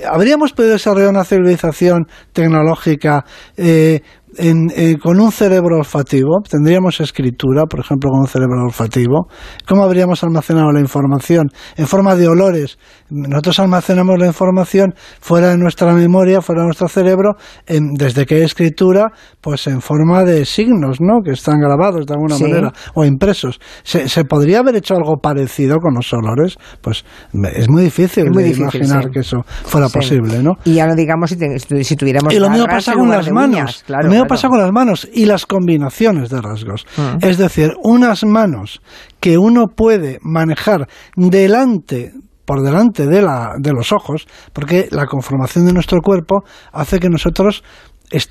habríamos 0.09 0.53
podido 0.53 0.73
desarrollar 0.73 1.11
una 1.11 1.25
civilización 1.25 2.07
tecnológica 2.33 3.25
eh, 3.57 4.03
eh, 4.41 4.97
con 4.99 5.21
un 5.21 5.31
cerebro 5.33 5.77
olfativo, 5.77 6.41
tendríamos 6.49 7.01
escritura, 7.01 7.67
por 7.67 7.81
ejemplo, 7.81 8.11
con 8.11 8.21
un 8.21 8.27
cerebro 8.27 8.65
olfativo. 8.65 9.29
¿Cómo 9.69 9.85
habríamos 9.85 10.25
almacenado 10.25 10.73
la 10.73 10.81
información? 10.81 11.49
En 11.77 11.87
forma 11.87 12.17
de 12.17 12.27
olores. 12.27 12.79
Nosotros 13.11 13.59
almacenamos 13.59 14.19
la 14.19 14.27
información 14.27 14.95
fuera 15.21 15.49
de 15.49 15.59
nuestra 15.59 15.93
memoria, 15.93 16.41
fuera 16.41 16.63
de 16.63 16.69
nuestro 16.69 16.89
cerebro, 16.89 17.35
desde 17.67 18.25
que 18.25 18.37
hay 18.37 18.43
escritura, 18.43 19.13
pues 19.43 19.67
en 19.67 19.83
forma 19.83 20.25
de 20.25 20.47
signos, 20.47 21.01
¿no? 21.01 21.21
Que 21.23 21.33
están 21.33 21.61
grabados 21.61 22.07
de 22.07 22.15
alguna 22.15 22.39
manera 22.39 22.73
o 22.95 23.05
impresos. 23.05 23.61
¿Se, 23.83 24.25
podría 24.25 24.61
haber 24.61 24.77
hecho 24.77 24.95
algo 24.95 25.19
parecido 25.19 25.79
con 25.81 25.95
los 25.95 26.11
olores? 26.15 26.57
Pues 26.81 27.05
es 27.53 27.69
muy 27.69 27.85
difícil, 27.85 28.27
imaginar 28.27 29.11
que 29.11 29.21
eso 29.21 29.43
fuera 29.45 29.89
posible, 29.89 30.43
¿no? 30.43 30.53
Y 30.65 30.75
ya 30.75 30.87
no 30.87 30.95
digamos 30.95 31.31
si, 31.31 31.85
si 31.85 31.97
tuviéramos... 31.97 32.33
Y 32.33 32.39
lo 32.39 32.49
mismo 32.49 32.67
pasa 32.67 32.95
con 32.95 33.09
las 33.11 33.31
manos. 33.31 33.83
claro 33.87 34.30
pasa 34.31 34.49
con 34.49 34.59
las 34.59 34.73
manos 34.73 35.09
y 35.13 35.27
las 35.27 35.45
combinaciones 35.45 36.31
de 36.31 36.41
rasgos. 36.41 36.87
Ah. 36.97 37.19
Es 37.21 37.37
decir, 37.37 37.73
unas 37.83 38.25
manos 38.25 38.81
que 39.21 39.37
uno 39.37 39.67
puede 39.75 40.19
manejar 40.23 40.89
delante 41.17 42.13
por 42.45 42.63
delante 42.63 43.07
de, 43.07 43.23
la, 43.23 43.55
de 43.61 43.73
los 43.73 43.93
ojos, 43.93 44.27
porque 44.53 44.89
la 44.91 45.07
conformación 45.07 45.67
de 45.67 45.73
nuestro 45.73 46.01
cuerpo 46.01 46.43
hace 46.73 46.99
que 46.99 47.09
nosotros 47.09 47.63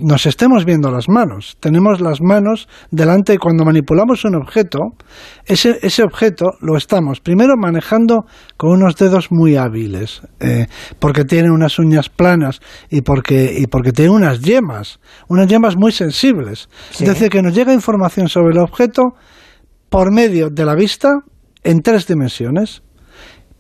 nos 0.02 0.26
estemos 0.26 0.66
viendo 0.66 0.92
las 0.92 1.08
manos. 1.08 1.58
Tenemos 1.60 2.02
las 2.02 2.22
manos 2.22 2.68
delante 2.92 3.34
y 3.34 3.38
cuando 3.38 3.64
manipulamos 3.64 4.26
un 4.26 4.36
objeto, 4.36 4.80
ese, 5.46 5.80
ese 5.82 6.04
objeto 6.04 6.52
lo 6.62 6.76
estamos 6.76 7.22
primero 7.22 7.56
manejando 7.58 8.26
con 8.58 8.72
unos 8.72 8.96
dedos 8.98 9.32
muy 9.32 9.56
hábiles, 9.56 10.22
eh, 10.40 10.68
porque 11.00 11.24
tiene 11.24 11.50
unas 11.50 11.80
uñas 11.80 12.10
planas 12.10 12.60
y 12.90 13.02
porque, 13.02 13.56
y 13.58 13.68
porque 13.68 13.92
tiene 13.92 14.12
unas 14.12 14.42
yemas, 14.42 15.00
unas 15.30 15.48
yemas 15.48 15.76
muy 15.78 15.92
sensibles. 15.92 16.68
Es 16.92 17.08
decir, 17.08 17.30
que 17.30 17.42
nos 17.42 17.54
llega 17.54 17.74
información 17.74 18.28
sobre 18.28 18.54
el 18.54 18.60
objeto 18.60 19.14
por 19.90 20.14
medio 20.14 20.50
de 20.50 20.66
la 20.66 20.76
vista 20.76 21.10
en 21.64 21.82
tres 21.82 22.06
dimensiones 22.06 22.84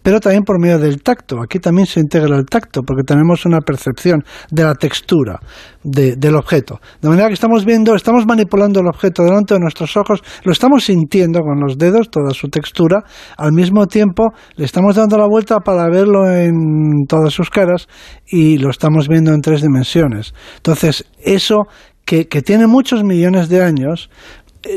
pero 0.02 0.20
también 0.20 0.44
por 0.44 0.60
medio 0.60 0.80
del 0.80 1.02
tacto. 1.02 1.42
Aquí 1.42 1.60
también 1.60 1.86
se 1.86 2.00
integra 2.00 2.38
el 2.38 2.46
tacto, 2.46 2.82
porque 2.84 3.04
tenemos 3.04 3.46
una 3.46 3.60
percepción 3.60 4.24
de 4.52 4.64
la 4.64 4.76
textura 4.76 5.40
del 5.84 6.36
objeto. 6.36 6.80
De 7.02 7.10
manera 7.10 7.28
que 7.28 7.34
estamos 7.34 7.66
viendo, 7.66 7.96
estamos 7.96 8.26
manipulando 8.26 8.82
el 8.82 8.88
objeto 8.88 9.24
delante 9.24 9.54
de 9.54 9.60
nuestros 9.60 9.96
ojos, 9.96 10.22
lo 10.44 10.52
estamos 10.52 10.84
sintiendo 10.86 11.42
con 11.42 11.60
los 11.60 11.78
dedos, 11.78 12.10
toda 12.10 12.32
su 12.32 12.50
textura, 12.50 13.04
al 13.38 13.54
mismo 13.54 13.88
tiempo 13.88 14.34
le 14.56 14.66
estamos 14.66 14.96
dando 14.96 15.18
la 15.18 15.28
vuelta 15.28 15.60
para 15.60 15.90
verlo 15.90 16.30
en 16.30 17.06
todas 17.08 17.34
sus 17.34 17.50
caras 17.50 17.88
y 18.28 18.58
lo 18.58 18.70
estamos 18.70 19.08
viendo 19.08 19.34
en 19.34 19.42
tres 19.42 19.62
dimensiones. 19.62 20.34
Entonces, 20.58 21.06
eso 21.24 21.64
que, 22.06 22.28
que 22.28 22.42
tiene 22.42 22.68
muchos 22.68 23.04
millones 23.04 23.50
de 23.50 23.64
años, 23.64 24.10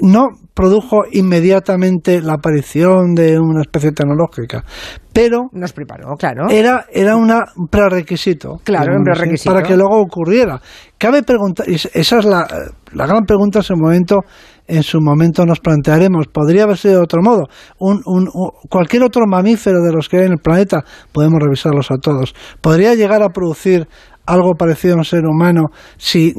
no 0.03 0.29
produjo 0.55 1.03
inmediatamente 1.11 2.21
la 2.21 2.35
aparición 2.35 3.15
de 3.15 3.39
una 3.39 3.63
especie 3.63 3.93
tecnológica, 3.93 4.65
pero 5.13 5.49
nos 5.53 5.73
preparó, 5.73 6.15
claro. 6.17 6.49
Era 6.51 6.87
era 6.93 7.17
un 7.17 7.29
prerequisito, 7.71 8.59
claro, 8.65 8.97
un 8.97 9.05
prerequisito 9.05 9.53
para 9.53 9.67
que 9.67 9.77
luego 9.77 10.01
ocurriera. 10.01 10.61
Cabe 10.99 11.23
preguntar, 11.23 11.67
esa 11.69 12.19
es 12.19 12.25
la, 12.25 12.47
la 12.93 13.07
gran 13.07 13.25
pregunta 13.25 13.59
en 13.61 13.65
su 13.65 13.75
momento. 13.77 14.21
En 14.69 14.85
su 14.85 15.01
momento 15.01 15.45
nos 15.45 15.59
plantearemos, 15.59 16.29
podría 16.29 16.63
haber 16.63 16.79
sido 16.79 16.95
de 16.95 17.03
otro 17.03 17.21
modo. 17.21 17.49
Un, 17.79 18.01
un, 18.07 18.29
cualquier 18.71 19.03
otro 19.03 19.27
mamífero 19.27 19.83
de 19.83 19.93
los 19.93 20.09
que 20.09 20.19
hay 20.19 20.27
en 20.27 20.33
el 20.33 20.39
planeta, 20.39 20.85
podemos 21.13 21.41
revisarlos 21.43 21.91
a 21.91 21.97
todos, 21.97 22.33
podría 22.61 22.95
llegar 22.95 23.25
a 23.25 23.31
producir 23.31 23.89
algo 24.27 24.55
parecido 24.55 24.95
a 24.95 24.99
un 24.99 25.05
ser 25.05 25.25
humano 25.25 25.67
si, 25.97 26.33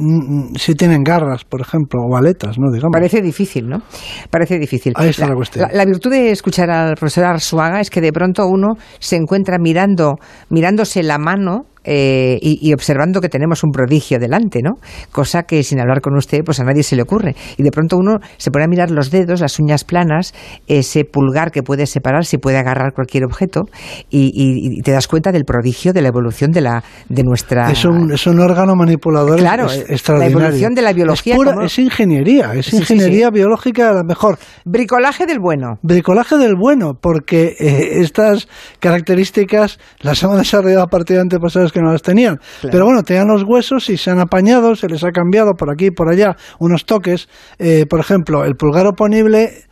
si 0.56 0.74
tienen 0.74 1.02
garras, 1.02 1.44
por 1.44 1.60
ejemplo, 1.60 2.00
o 2.02 2.16
aletas, 2.16 2.58
¿no? 2.58 2.70
Digamos. 2.72 2.92
Parece 2.92 3.20
difícil, 3.20 3.68
¿no? 3.68 3.82
Parece 4.30 4.58
difícil. 4.58 4.92
Ahí 4.96 5.10
está 5.10 5.26
la, 5.26 5.34
cuestión. 5.34 5.68
La, 5.72 5.84
virtud 5.84 6.10
de 6.10 6.30
escuchar 6.30 6.70
al 6.70 6.96
profesor 6.96 7.24
Arsuaga 7.24 7.80
es 7.80 7.90
que 7.90 8.00
de 8.00 8.12
pronto 8.12 8.46
uno 8.46 8.74
se 8.98 9.16
encuentra 9.16 9.58
mirando, 9.58 10.16
mirándose 10.48 11.02
la 11.02 11.18
mano 11.18 11.66
eh, 11.84 12.38
y, 12.40 12.72
observando 12.72 13.20
que 13.20 13.28
tenemos 13.28 13.62
un 13.62 13.70
prodigio 13.70 14.18
delante, 14.18 14.60
¿no? 14.62 14.76
Cosa 15.12 15.42
que 15.42 15.62
sin 15.62 15.80
hablar 15.80 16.00
con 16.00 16.16
usted, 16.16 16.40
pues 16.44 16.60
a 16.60 16.64
nadie 16.64 16.82
se 16.82 16.96
le 16.96 17.02
ocurre. 17.02 17.34
Y 17.56 17.62
de 17.62 17.70
pronto 17.70 17.96
uno 17.96 18.18
se 18.38 18.50
pone 18.50 18.64
a 18.64 18.68
mirar 18.68 18.90
los 18.90 19.10
dedos, 19.10 19.40
las 19.40 19.58
uñas 19.58 19.84
planas, 19.84 20.34
ese 20.66 21.04
pulgar 21.04 21.50
que 21.50 21.62
puede 21.62 21.86
separar, 21.86 22.24
si 22.24 22.38
puede 22.38 22.58
agarrar 22.58 22.92
cualquier 22.94 23.24
objeto, 23.24 23.64
y, 24.10 24.80
te 24.82 24.92
das 24.92 25.08
cuenta 25.08 25.32
del 25.32 25.44
prodigio 25.44 25.92
de 25.92 26.02
la 26.02 26.08
evolución 26.08 26.50
de 26.50 26.60
la 26.60 26.84
de 27.08 27.22
nuestra. 27.22 27.70
Es 27.70 27.84
un, 27.84 28.12
es 28.12 28.26
un 28.26 28.40
órgano 28.40 28.74
manipulador 28.74 29.38
claro, 29.38 29.70
extraordinario. 29.70 30.38
La 30.38 30.46
evolución 30.46 30.74
de 30.74 30.82
la 30.82 30.92
biología. 30.92 31.36
Es, 31.64 31.78
ingeniería, 31.78 32.54
es 32.54 32.72
ingeniería 32.72 33.30
biológica 33.30 33.90
a 33.90 33.92
la 33.92 34.02
mejor. 34.02 34.38
Bricolaje 34.64 35.26
del 35.26 35.38
bueno. 35.38 35.78
Bricolaje 35.82 36.36
del 36.38 36.54
bueno, 36.56 36.94
porque 37.00 37.54
eh, 37.58 38.00
estas 38.00 38.48
características 38.80 39.78
las 40.00 40.22
hemos 40.22 40.38
desarrollado 40.38 40.82
a 40.82 40.88
partir 40.88 41.16
de 41.16 41.22
antepasados 41.22 41.72
que 41.74 41.80
no 41.80 41.92
las 41.92 42.02
tenían. 42.02 42.38
Pero 42.62 42.86
bueno, 42.86 43.02
tenían 43.02 43.28
los 43.28 43.42
huesos 43.44 43.90
y 43.90 43.96
se 43.98 44.10
han 44.10 44.20
apañado, 44.20 44.74
se 44.76 44.88
les 44.88 45.04
ha 45.04 45.10
cambiado 45.10 45.54
por 45.54 45.70
aquí 45.70 45.86
y 45.86 45.90
por 45.90 46.08
allá 46.08 46.36
unos 46.60 46.86
toques. 46.86 47.28
Eh, 47.58 47.84
por 47.90 48.00
ejemplo, 48.00 48.44
el 48.44 48.54
pulgar 48.54 48.86
oponible 48.86 49.64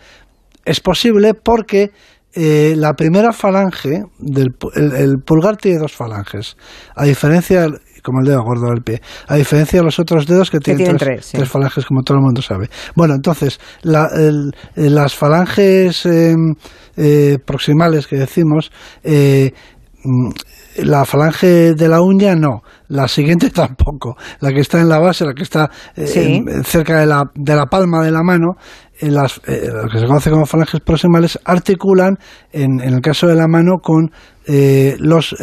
es 0.65 0.81
posible 0.81 1.33
porque 1.35 1.91
eh, 2.35 2.75
la 2.77 2.95
primera 2.95 3.33
falange 3.33 4.03
del 4.19 4.55
el, 4.75 5.17
pulgar 5.25 5.57
tiene 5.57 5.79
dos 5.79 5.93
falanges, 5.93 6.57
a 6.97 7.05
diferencia 7.05 7.67
como 8.03 8.21
el 8.21 8.27
dedo 8.27 8.43
gordo 8.43 8.67
del 8.67 8.83
pie, 8.83 9.01
a 9.29 9.37
diferencia 9.37 9.79
de 9.79 9.85
los 9.85 10.01
otros 10.01 10.27
dedos 10.27 10.51
que 10.51 10.59
tienen, 10.59 10.97
tres, 10.97 11.33
falanges, 11.47 11.87
como 11.87 12.03
todo 12.03 12.19
el 12.19 12.25
mundo 12.25 12.43
sabe. 12.43 12.69
Bueno, 12.97 13.15
entonces, 13.15 13.61
las 13.83 15.15
falanges 15.15 16.05
em, 16.07 16.55
eh, 16.97 17.39
proximales 17.45 18.09
que 18.09 18.17
decimos, 18.17 18.73
mm, 19.05 20.31
la 20.77 21.05
falange 21.05 21.75
de 21.75 21.89
la 21.89 22.01
uña 22.01 22.35
no, 22.35 22.63
la 22.89 23.09
siguiente 23.09 23.51
tampoco, 23.55 24.17
la 24.41 24.53
que 24.53 24.61
está 24.61 24.81
en 24.81 24.89
la 24.89 24.99
base, 24.99 25.25
la 25.25 25.35
que 25.35 25.43
está 25.43 25.71
eh, 25.97 26.45
cerca 26.65 27.01
de 27.01 27.07
la, 27.07 27.31
de 27.35 27.55
la 27.55 27.67
palma 27.67 28.03
de 28.03 28.11
la 28.11 28.23
mano, 28.23 28.57
en 29.01 29.15
las, 29.15 29.41
eh, 29.47 29.69
lo 29.73 29.89
que 29.89 29.99
se 29.99 30.07
conoce 30.07 30.31
como 30.31 30.47
falanges 30.47 30.81
proximales, 30.81 31.39
articulan, 31.45 32.19
en, 32.53 32.81
en 32.81 32.95
el 32.95 33.01
caso 33.01 33.27
de 33.27 33.35
la 33.35 33.49
mano, 33.49 33.79
con 33.83 34.11
eh, 34.47 34.97
los 34.99 35.35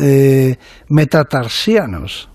metatarsianos 0.89 2.29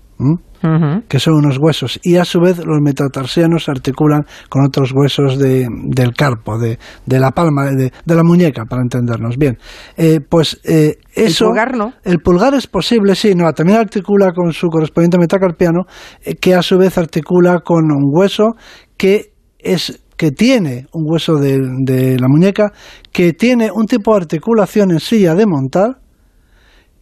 que 1.07 1.19
son 1.19 1.35
unos 1.35 1.57
huesos, 1.59 1.99
y 2.03 2.15
a 2.15 2.25
su 2.25 2.39
vez 2.39 2.57
los 2.57 2.79
metatarsianos 2.81 3.65
se 3.65 3.71
articulan 3.71 4.25
con 4.49 4.65
otros 4.65 4.91
huesos 4.93 5.37
de, 5.37 5.67
del 5.89 6.13
carpo, 6.13 6.57
de, 6.57 6.79
de 7.05 7.19
la 7.19 7.31
palma, 7.31 7.65
de, 7.65 7.91
de, 8.05 8.15
la 8.15 8.23
muñeca, 8.23 8.65
para 8.65 8.81
entendernos 8.81 9.37
bien. 9.37 9.57
Eh, 9.97 10.19
pues 10.27 10.59
eh, 10.63 10.97
eso... 11.13 11.45
El 11.45 11.49
pulgar 11.49 11.77
no. 11.77 11.93
El 12.03 12.19
pulgar 12.19 12.53
es 12.55 12.67
posible, 12.67 13.15
sí, 13.15 13.35
no, 13.35 13.51
también 13.53 13.79
articula 13.79 14.31
con 14.33 14.51
su 14.53 14.67
correspondiente 14.67 15.17
metacarpiano, 15.17 15.83
eh, 16.23 16.35
que 16.35 16.55
a 16.55 16.61
su 16.61 16.77
vez 16.77 16.97
articula 16.97 17.59
con 17.63 17.85
un 17.91 18.11
hueso 18.11 18.55
que 18.97 19.33
es 19.59 20.01
que 20.17 20.31
tiene 20.31 20.87
un 20.93 21.03
hueso 21.05 21.35
de, 21.35 21.59
de, 21.83 22.17
la 22.17 22.27
muñeca, 22.29 22.71
que 23.11 23.33
tiene 23.33 23.69
un 23.69 23.85
tipo 23.85 24.11
de 24.11 24.21
articulación 24.21 24.91
en 24.91 24.99
silla 24.99 25.35
de 25.35 25.45
montar, 25.45 25.99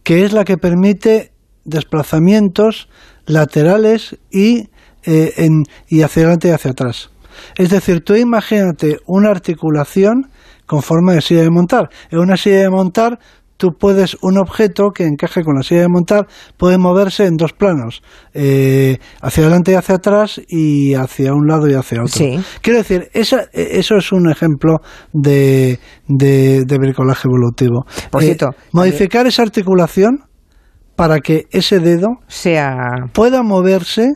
que 0.02 0.24
es 0.24 0.32
la 0.32 0.44
que 0.44 0.56
permite 0.56 1.32
desplazamientos 1.64 2.88
laterales 3.26 4.16
y, 4.30 4.68
eh, 5.04 5.32
en, 5.36 5.64
y 5.88 6.02
hacia 6.02 6.22
adelante 6.22 6.48
y 6.48 6.50
hacia 6.52 6.70
atrás. 6.72 7.10
Es 7.56 7.70
decir, 7.70 8.02
tú 8.02 8.14
imagínate 8.14 8.98
una 9.06 9.30
articulación 9.30 10.30
con 10.66 10.82
forma 10.82 11.12
de 11.12 11.20
silla 11.20 11.42
de 11.42 11.50
montar. 11.50 11.90
En 12.10 12.20
una 12.20 12.36
silla 12.36 12.60
de 12.60 12.70
montar 12.70 13.18
tú 13.56 13.70
puedes, 13.78 14.16
un 14.22 14.38
objeto 14.38 14.90
que 14.90 15.04
encaje 15.04 15.42
con 15.42 15.54
la 15.56 15.62
silla 15.62 15.82
de 15.82 15.88
montar 15.88 16.26
puede 16.56 16.78
moverse 16.78 17.26
en 17.26 17.36
dos 17.36 17.52
planos, 17.52 18.02
eh, 18.32 18.98
hacia 19.20 19.44
adelante 19.44 19.72
y 19.72 19.74
hacia 19.74 19.94
atrás 19.96 20.40
y 20.48 20.94
hacia 20.94 21.32
un 21.32 21.46
lado 21.46 21.68
y 21.68 21.74
hacia 21.74 22.02
otro. 22.02 22.42
Quiero 22.60 22.78
decir, 22.78 23.08
esa, 23.12 23.44
eso 23.52 23.96
es 23.96 24.12
un 24.12 24.30
ejemplo 24.30 24.78
de, 25.12 25.78
de, 26.08 26.78
bricolaje 26.78 27.28
evolutivo. 27.28 27.86
Por 28.10 28.22
cierto, 28.22 28.50
eh, 28.50 28.56
modificar 28.72 29.26
esa 29.26 29.42
articulación 29.42 30.24
para 30.96 31.20
que 31.20 31.46
ese 31.50 31.80
dedo 31.80 32.18
sea 32.28 32.76
pueda 33.12 33.42
moverse 33.42 34.12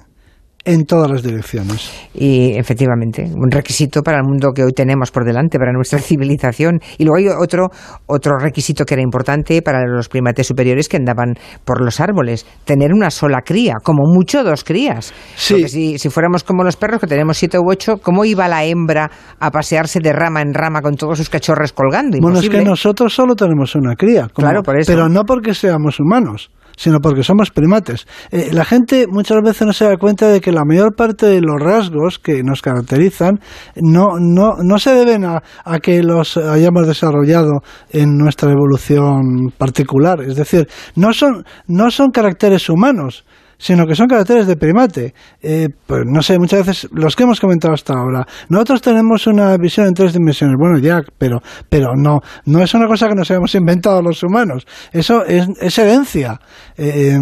en 0.64 0.84
todas 0.84 1.10
las 1.10 1.22
direcciones. 1.22 1.90
Y 2.12 2.52
efectivamente, 2.58 3.22
un 3.34 3.50
requisito 3.50 4.02
para 4.02 4.18
el 4.18 4.24
mundo 4.24 4.50
que 4.54 4.64
hoy 4.64 4.72
tenemos 4.72 5.10
por 5.10 5.24
delante, 5.24 5.58
para 5.58 5.72
nuestra 5.72 5.98
civilización. 6.02 6.80
Y 6.98 7.04
luego 7.04 7.16
hay 7.16 7.28
otro, 7.42 7.68
otro 8.04 8.36
requisito 8.38 8.84
que 8.84 8.92
era 8.92 9.02
importante 9.02 9.62
para 9.62 9.86
los 9.86 10.10
primates 10.10 10.46
superiores 10.46 10.86
que 10.90 10.98
andaban 10.98 11.34
por 11.64 11.80
los 11.82 12.00
árboles, 12.00 12.44
tener 12.66 12.92
una 12.92 13.10
sola 13.10 13.40
cría, 13.42 13.74
como 13.82 14.02
mucho 14.12 14.44
dos 14.44 14.62
crías. 14.62 15.14
Sí. 15.36 15.68
si, 15.70 15.96
si 15.98 16.10
fuéramos 16.10 16.44
como 16.44 16.64
los 16.64 16.76
perros, 16.76 17.00
que 17.00 17.06
tenemos 17.06 17.38
siete 17.38 17.58
u 17.58 17.62
ocho, 17.70 17.96
¿cómo 18.02 18.26
iba 18.26 18.46
la 18.46 18.64
hembra 18.64 19.10
a 19.40 19.50
pasearse 19.50 20.00
de 20.00 20.12
rama 20.12 20.42
en 20.42 20.52
rama 20.52 20.82
con 20.82 20.96
todos 20.96 21.16
sus 21.16 21.30
cachorros 21.30 21.72
colgando? 21.72 22.18
Bueno, 22.20 22.40
es 22.40 22.44
Imposible. 22.44 22.58
que 22.58 22.64
nosotros 22.68 23.14
solo 23.14 23.34
tenemos 23.36 23.74
una 23.74 23.94
cría. 23.94 24.28
como- 24.34 24.46
Claro, 24.46 24.62
por 24.62 24.78
eso. 24.78 24.92
Pero 24.92 25.08
no 25.08 25.24
porque 25.24 25.54
seamos 25.54 25.98
humanos 25.98 26.50
sino 26.78 27.00
porque 27.00 27.24
somos 27.24 27.50
primates. 27.50 28.06
Eh, 28.30 28.50
la 28.52 28.64
gente 28.64 29.06
muchas 29.08 29.38
veces 29.42 29.66
no 29.66 29.72
se 29.72 29.84
da 29.84 29.96
cuenta 29.96 30.28
de 30.28 30.40
que 30.40 30.52
la 30.52 30.64
mayor 30.64 30.94
parte 30.94 31.26
de 31.26 31.40
los 31.40 31.60
rasgos 31.60 32.18
que 32.20 32.42
nos 32.44 32.62
caracterizan 32.62 33.40
no, 33.76 34.18
no, 34.20 34.54
no 34.62 34.78
se 34.78 34.94
deben 34.94 35.24
a, 35.24 35.42
a 35.64 35.78
que 35.80 36.02
los 36.02 36.36
hayamos 36.36 36.86
desarrollado 36.86 37.62
en 37.90 38.16
nuestra 38.16 38.52
evolución 38.52 39.50
particular. 39.58 40.22
Es 40.22 40.36
decir, 40.36 40.68
no 40.94 41.12
son, 41.12 41.44
no 41.66 41.90
son 41.90 42.10
caracteres 42.10 42.68
humanos, 42.70 43.24
sino 43.58 43.86
que 43.86 43.94
son 43.94 44.06
caracteres 44.06 44.46
de 44.46 44.56
primate. 44.56 45.14
Eh, 45.42 45.68
pues 45.86 46.02
no 46.06 46.22
sé, 46.22 46.38
muchas 46.38 46.66
veces 46.66 46.88
los 46.92 47.16
que 47.16 47.24
hemos 47.24 47.40
comentado 47.40 47.74
hasta 47.74 47.94
ahora. 47.94 48.26
Nosotros 48.48 48.80
tenemos 48.80 49.26
una 49.26 49.56
visión 49.56 49.86
en 49.86 49.94
tres 49.94 50.12
dimensiones. 50.12 50.56
Bueno, 50.58 50.78
ya, 50.78 51.02
pero, 51.18 51.40
pero 51.68 51.94
no, 51.96 52.20
no 52.46 52.62
es 52.62 52.72
una 52.74 52.86
cosa 52.86 53.08
que 53.08 53.14
nos 53.14 53.30
hayamos 53.30 53.54
inventado 53.54 54.00
los 54.00 54.22
humanos. 54.22 54.66
Eso 54.92 55.24
es, 55.26 55.48
es 55.60 55.78
herencia. 55.78 56.40
Eh, 56.76 57.18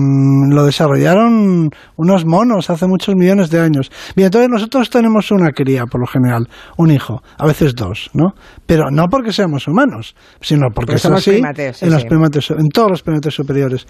lo 0.51 0.65
desarrollaron 0.65 1.71
unos 1.97 2.27
monos 2.27 2.69
hace 2.69 2.87
muchos 2.87 3.15
millones 3.17 3.51
de 3.51 3.61
años. 3.61 3.91
Bien, 4.15 4.27
entonces 4.27 4.51
nosotros 4.51 4.91
tenemos 4.91 5.31
una 5.31 5.51
cría, 5.53 5.87
por 5.87 6.01
lo 6.01 6.07
general, 6.07 6.49
un 6.77 6.91
hijo, 6.91 7.23
a 7.39 7.47
veces 7.47 7.75
dos, 7.75 8.11
¿no? 8.13 8.35
Pero 8.67 8.91
no 8.91 9.07
porque 9.11 9.33
seamos 9.33 9.67
humanos, 9.67 10.15
sino 10.41 10.69
porque 10.75 10.75
Porque 10.75 10.95
es 10.97 11.03
somos 11.03 11.21
así 11.21 11.31
primates, 11.31 11.79
sí, 11.79 11.87
en 11.87 11.93
los 11.93 12.03
sí. 12.03 12.09
primates, 12.09 12.51
en 12.51 12.69
todos 12.69 12.91
los 12.91 13.03
primates 13.03 13.35
superiores. 13.35 13.87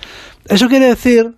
Eso 0.48 0.68
quiere 0.68 0.87
decir 0.87 1.35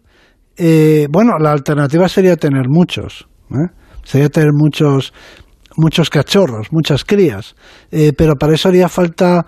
eh, 0.59 1.07
bueno, 1.11 1.39
la 1.39 1.53
alternativa 1.53 2.09
sería 2.09 2.37
tener 2.37 2.69
muchos, 2.69 3.29
¿eh? 3.53 3.69
sería 4.05 4.29
tener 4.29 4.53
muchos, 4.53 5.13
muchos 5.77 6.11
cachorros, 6.11 6.69
muchas 6.73 7.05
crías, 7.05 7.55
Eh, 7.91 8.13
pero 8.17 8.35
para 8.35 8.55
eso 8.55 8.69
haría 8.69 8.89
falta 8.89 9.47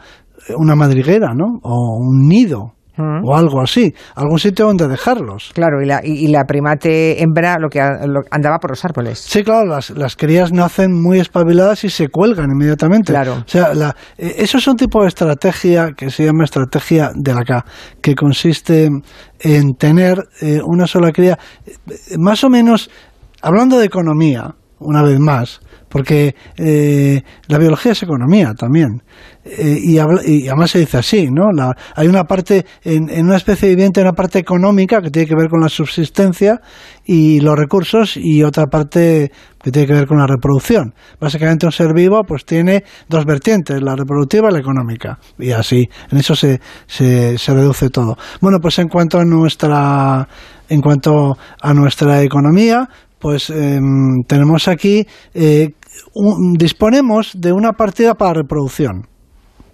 una 0.57 0.75
madriguera, 0.75 1.35
¿no? 1.35 1.59
O 1.63 1.99
un 1.99 2.29
nido, 2.29 2.75
Mm. 2.97 3.25
o 3.25 3.37
algo 3.37 3.61
así, 3.63 3.95
algún 4.15 4.39
sitio 4.39 4.67
donde 4.67 4.87
dejarlos. 4.89 5.53
Claro, 5.55 5.81
y 5.83 5.87
la, 5.87 6.01
y, 6.05 6.25
y 6.25 6.29
la 6.29 6.45
primate 6.45 7.23
hembra 7.23 7.57
lo 7.59 7.69
que 7.69 7.81
a- 7.81 8.07
lo- 8.07 8.23
andaba 8.31 8.59
por 8.59 8.71
los 8.71 8.85
árboles. 8.85 9.19
Sí, 9.21 9.43
claro, 9.45 9.67
las, 9.67 9.91
las 9.91 10.17
crías 10.17 10.53
nacen 10.53 10.93
muy 11.01 11.19
espabiladas 11.21 11.85
y 11.85 11.89
se 11.91 12.09
cuelgan 12.09 12.51
inmediatamente. 12.53 13.13
Claro. 13.13 13.35
O 13.35 13.49
sea, 13.49 13.73
la- 13.75 13.95
eh, 14.19 14.35
eso 14.39 14.59
es 14.59 14.67
un 14.67 14.77
tipo 14.77 15.03
de 15.03 15.09
estrategia 15.09 15.93
que 15.97 16.11
se 16.11 16.25
llama 16.25 16.45
estrategia 16.45 17.11
de 17.15 17.33
la 17.35 17.45
K, 17.45 17.65
que 18.03 18.15
consiste 18.15 18.91
en 19.41 19.75
tener 19.75 20.19
eh, 20.43 20.61
una 20.67 20.87
sola 20.87 21.13
cría, 21.13 21.39
eh, 21.67 21.73
más 22.19 22.45
o 22.45 22.51
menos, 22.51 22.91
hablando 23.41 23.79
de 23.79 23.87
economía, 23.87 24.55
una 24.81 25.03
vez 25.03 25.19
más, 25.19 25.61
porque 25.91 26.35
eh, 26.57 27.23
la 27.49 27.59
biología 27.59 27.93
es 27.93 28.03
economía 28.03 28.55
también. 28.55 29.03
Eh, 29.45 29.79
y, 29.83 29.99
habla- 29.99 30.23
y 30.25 30.49
además 30.49 30.71
se 30.71 30.79
dice 30.81 30.99
así, 30.99 31.29
¿no? 31.31 31.51
La- 31.53 31.75
hay 31.97 32.07
una 32.09 32.25
parte, 32.25 32.65
en, 32.85 33.11
en 33.11 33.27
una 33.27 33.37
especie 33.37 33.69
viviente, 33.71 34.01
una 34.01 34.13
parte 34.13 34.39
económica 34.39 35.03
que 35.03 35.11
tiene 35.11 35.27
que 35.29 35.35
ver 35.35 35.49
con 35.49 35.61
la 35.61 35.69
subsistencia 35.69 36.61
y 37.05 37.41
los 37.41 37.59
recursos 37.59 38.17
y 38.17 38.43
otra 38.43 38.67
parte 38.67 39.31
que 39.63 39.71
tiene 39.71 39.89
que 39.89 39.95
ver 39.95 40.07
con 40.07 40.19
la 40.19 40.27
reproducción. 40.27 40.95
Básicamente 41.21 41.67
un 41.67 41.73
ser 41.73 41.93
vivo 41.95 42.23
pues 42.25 42.45
tiene 42.45 42.85
dos 43.09 43.25
vertientes, 43.25 43.83
la 43.83 43.97
reproductiva 43.97 44.49
y 44.49 44.53
la 44.53 44.59
económica. 44.61 45.19
Y 45.39 45.51
así, 45.53 45.89
en 46.11 46.19
eso 46.19 46.35
se, 46.37 46.61
se, 46.87 47.37
se 47.37 47.55
reduce 47.55 47.91
todo. 47.91 48.17
Bueno, 48.41 48.59
pues 48.61 48.79
en 48.79 48.89
cuanto 48.89 49.19
a 49.19 49.25
nuestra, 49.25 50.29
en 50.69 50.81
cuanto 50.81 51.37
a 51.61 51.75
nuestra 51.75 52.23
economía, 52.23 52.89
pues 53.19 53.51
em, 53.51 54.23
tenemos 54.27 54.67
aquí, 54.69 55.07
eh, 55.35 55.73
un- 56.15 56.55
disponemos 56.55 57.33
de 57.39 57.53
una 57.53 57.73
partida 57.73 58.15
para 58.15 58.35
reproducción. 58.35 59.07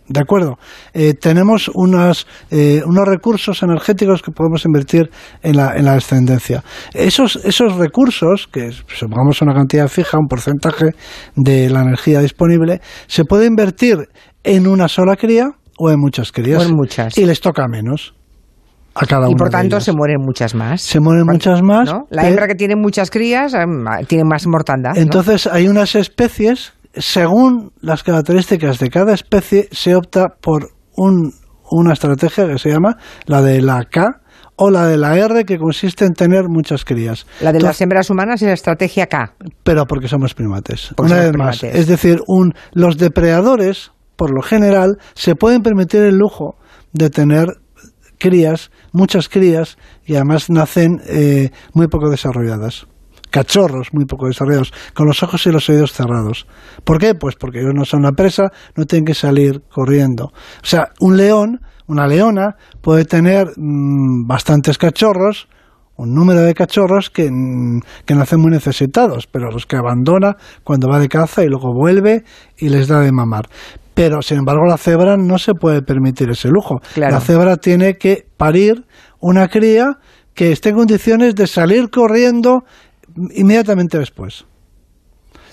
¿De 0.09 0.21
acuerdo? 0.21 0.57
Eh, 0.95 1.15
tenemos 1.15 1.69
unas, 1.75 2.29
eh, 2.53 2.81
unos 2.87 3.09
recursos 3.09 3.61
energéticos 3.65 4.23
que 4.23 4.31
podemos 4.31 4.65
invertir 4.65 5.11
en 5.43 5.57
la, 5.57 5.75
en 5.77 5.85
la 5.85 5.95
descendencia. 5.95 6.63
Esos, 6.95 7.35
esos 7.45 7.75
recursos, 7.77 8.47
que 8.47 8.71
supongamos 8.87 9.43
una 9.43 9.53
cantidad 9.53 9.89
fija, 9.89 10.17
un 10.17 10.29
porcentaje 10.29 10.91
de 11.35 11.69
la 11.71 11.81
energía 11.83 12.21
disponible, 12.21 12.81
se 13.09 13.25
puede 13.25 13.47
invertir 13.47 13.97
en 14.45 14.69
una 14.69 14.87
sola 14.87 15.17
cría 15.17 15.51
o 15.77 15.91
en 15.91 15.99
muchas 15.99 16.31
crías. 16.31 16.63
O 16.63 16.69
en 16.69 16.77
muchas. 16.77 17.19
Y 17.19 17.25
les 17.27 17.41
toca 17.41 17.67
menos 17.67 18.15
a 18.99 19.07
cada 19.07 19.29
Y 19.31 19.35
por 19.35 19.51
tanto 19.51 19.79
se 19.81 19.93
mueren 19.93 20.17
muchas 20.21 20.55
más. 20.55 20.81
Se 20.81 21.01
mueren 21.01 21.27
muchas 21.27 21.63
más. 21.63 21.87
¿no? 21.89 22.07
La 22.11 22.23
pero- 22.23 22.29
hembra 22.29 22.47
que 22.49 22.55
tiene 22.55 22.77
muchas 22.77 23.11
crías 23.11 23.53
em, 23.55 23.85
tiene 24.09 24.25
más 24.25 24.47
mortandad. 24.47 24.93
¿no? 24.95 25.01
entonces 25.01 25.47
hay 25.47 25.69
unas 25.69 25.95
especies, 25.95 26.73
según 26.95 27.73
las 27.81 28.03
características 28.03 28.79
de 28.79 28.89
cada 28.91 29.13
especie, 29.13 29.69
se 29.71 29.95
opta 29.95 30.29
por 30.41 30.71
un, 30.97 31.33
una 31.71 31.93
estrategia 31.93 32.47
que 32.47 32.59
se 32.59 32.71
llama 32.71 32.97
la 33.27 33.43
de 33.43 33.61
la 33.61 33.85
K 33.85 34.21
o 34.59 34.71
la 34.71 34.87
de 34.87 34.97
la 34.97 35.15
R, 35.19 35.45
que 35.45 35.59
consiste 35.59 36.07
en 36.07 36.15
tener 36.15 36.45
muchas 36.49 36.87
crías. 36.87 37.27
la 37.43 37.53
de 37.53 37.61
las 37.61 37.79
hembras 37.83 38.09
humanas 38.09 38.41
es 38.41 38.49
la 38.49 38.55
estrategia 38.55 39.07
K. 39.07 39.35
pero 39.63 39.85
porque 39.85 40.09
somos 40.09 40.33
primates. 40.33 40.95
Porque 40.97 41.13
Una 41.13 41.21
somos 41.23 41.33
vez 41.33 41.39
más. 41.39 41.65
Es 41.65 41.87
decir, 41.87 42.21
un, 42.27 42.55
los 42.73 42.97
depredadores, 42.97 43.91
por 44.17 44.31
lo 44.35 44.41
general, 44.41 44.97
se 45.15 45.35
pueden 45.35 45.61
permitir 45.61 46.01
el 46.01 46.17
lujo 46.17 46.57
de 46.95 47.11
tener 47.11 47.49
crías, 48.19 48.71
muchas 48.93 49.29
crías, 49.29 49.79
y 50.05 50.15
además 50.15 50.51
nacen 50.51 51.01
eh, 51.07 51.51
muy 51.73 51.89
poco 51.89 52.11
desarrolladas. 52.11 52.87
Cachorros 53.31 53.93
muy 53.93 54.07
poco 54.07 54.27
desarrollados, 54.27 54.73
con 54.95 55.07
los 55.07 55.23
ojos 55.23 55.47
y 55.47 55.51
los 55.51 55.69
oídos 55.69 55.93
cerrados. 55.93 56.47
¿Por 56.85 56.99
qué? 56.99 57.15
Pues 57.15 57.35
porque 57.37 57.61
ellos 57.61 57.75
no 57.75 57.85
son 57.85 58.03
la 58.03 58.13
presa, 58.13 58.51
no 58.77 58.87
tienen 58.87 59.05
que 59.05 59.15
salir 59.15 59.63
corriendo. 59.69 60.27
O 60.27 60.67
sea, 60.67 60.93
un 61.01 61.17
león, 61.17 61.61
una 61.87 62.07
leona, 62.07 62.57
puede 62.81 63.05
tener 63.05 63.53
mm, 63.57 64.27
bastantes 64.27 64.79
cachorros, 64.79 65.49
un 65.97 66.15
número 66.15 66.43
de 66.43 66.55
cachorros 66.55 67.11
que, 67.11 67.31
mm, 67.31 67.81
que 68.05 68.15
nacen 68.15 68.41
muy 68.41 68.51
necesitados, 68.51 69.27
pero 69.27 69.51
los 69.51 69.67
que 69.67 69.77
abandona 69.77 70.37
cuando 70.63 70.89
va 70.89 70.99
de 70.99 71.09
caza 71.09 71.43
y 71.43 71.49
luego 71.49 71.75
vuelve 71.75 72.25
y 72.57 72.69
les 72.69 72.89
da 72.89 73.01
de 73.01 73.13
mamar. 73.13 73.49
Pero, 73.97 74.21
sin 74.21 74.39
embargo, 74.39 74.67
la 74.69 74.77
cebra 74.77 75.17
no 75.17 75.39
se 75.39 75.55
puede 75.55 75.81
permitir 75.81 76.29
ese 76.31 76.49
lujo. 76.49 76.77
Claro. 76.95 77.15
La 77.15 77.21
cebra 77.21 77.57
tiene 77.57 77.95
que 77.97 78.27
parir 78.37 78.85
una 79.21 79.49
cría 79.49 79.95
que 80.35 80.53
esté 80.53 80.69
en 80.69 80.77
condiciones 80.77 81.35
de 81.35 81.47
salir 81.47 81.89
corriendo 81.89 82.59
inmediatamente 83.35 83.99
después. 83.99 84.45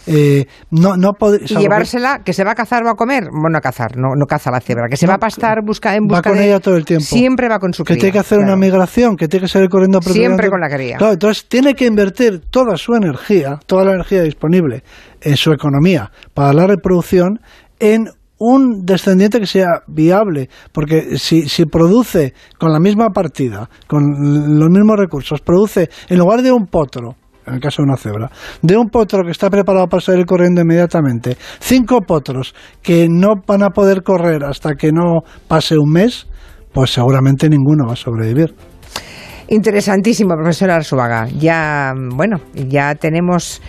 Eh, 0.05 0.43
no, 0.69 0.97
no 0.97 1.11
pod- 1.13 1.39
Y 1.41 1.45
que- 1.45 1.55
llevársela, 1.55 2.19
que 2.25 2.33
se 2.33 2.43
va 2.43 2.51
a 2.51 2.55
cazar 2.55 2.83
o 2.83 2.89
a 2.89 2.95
comer. 2.95 3.23
Bueno, 3.31 3.57
a 3.57 3.61
cazar, 3.61 3.95
no, 3.95 4.09
no 4.17 4.25
caza 4.25 4.51
la 4.51 4.59
cebra. 4.59 4.89
Que 4.89 4.97
se 4.97 5.05
No, 5.05 5.11
va 5.11 5.15
a 5.15 5.19
pastar 5.19 5.59
busca, 5.65 5.95
en 5.95 6.03
va 6.03 6.17
busca 6.17 6.29
con 6.29 6.37
de- 6.39 6.45
ella 6.47 6.59
todo 6.59 6.75
el 6.75 6.83
tiempo. 6.83 7.05
Siempre 7.05 7.47
va 7.47 7.59
con 7.59 7.71
su 7.73 7.85
que 7.85 7.93
cría. 7.93 8.01
tiene 8.01 8.11
que 8.11 8.19
hacer 8.19 8.39
una 8.39 8.57
migración, 8.57 9.15
que 9.15 9.29
tiene 9.29 9.45
que 9.45 9.49
salir 9.49 9.69
corriendo 9.69 10.01
Siempre 10.01 10.49
con 10.49 10.59
la 10.59 10.67
cría. 10.67 10.97
Claro, 10.97 11.13
entonces 11.13 11.47
tiene 11.47 11.73
que 11.75 11.85
invertir 11.85 12.41
toda 12.49 12.75
su 12.75 12.93
energía, 12.95 13.57
toda 13.65 13.85
la 13.85 13.93
energía 13.93 14.23
disponible 14.23 14.83
en 15.21 15.37
su 15.37 15.53
economía 15.53 16.11
para 16.33 16.51
la 16.51 16.67
reproducción 16.67 17.39
en 17.79 18.09
un 18.45 18.85
descendiente 18.85 19.39
que 19.39 19.47
sea 19.47 19.83
viable, 19.87 20.49
porque 20.73 21.17
si, 21.17 21.47
si 21.47 21.65
produce 21.65 22.33
con 22.59 22.73
la 22.73 22.79
misma 22.79 23.09
partida, 23.09 23.69
con 23.87 24.59
los 24.59 24.69
mismos 24.69 24.97
recursos, 24.97 25.39
produce 25.39 25.89
en 26.09 26.19
lugar 26.19 26.41
de 26.41 26.51
un 26.51 26.65
potro, 26.65 27.15
en 27.47 27.53
el 27.53 27.59
caso 27.61 27.81
de 27.81 27.87
una 27.87 27.97
cebra, 27.97 28.29
de 28.61 28.75
un 28.75 28.89
potro 28.89 29.23
que 29.23 29.31
está 29.31 29.49
preparado 29.49 29.87
para 29.87 30.01
salir 30.01 30.25
corriendo 30.25 30.59
inmediatamente, 30.59 31.37
cinco 31.59 32.01
potros 32.01 32.53
que 32.81 33.07
no 33.09 33.35
van 33.47 33.63
a 33.63 33.69
poder 33.69 34.03
correr 34.03 34.43
hasta 34.43 34.75
que 34.75 34.91
no 34.91 35.21
pase 35.47 35.77
un 35.77 35.91
mes, 35.91 36.27
pues 36.73 36.91
seguramente 36.91 37.47
ninguno 37.47 37.85
va 37.87 37.93
a 37.93 37.95
sobrevivir. 37.95 38.53
Interesantísimo, 39.47 40.35
profesora 40.35 40.75
Arzuaga. 40.75 41.27
Ya, 41.29 41.93
bueno, 41.95 42.37
ya 42.53 42.95
tenemos 42.95 43.61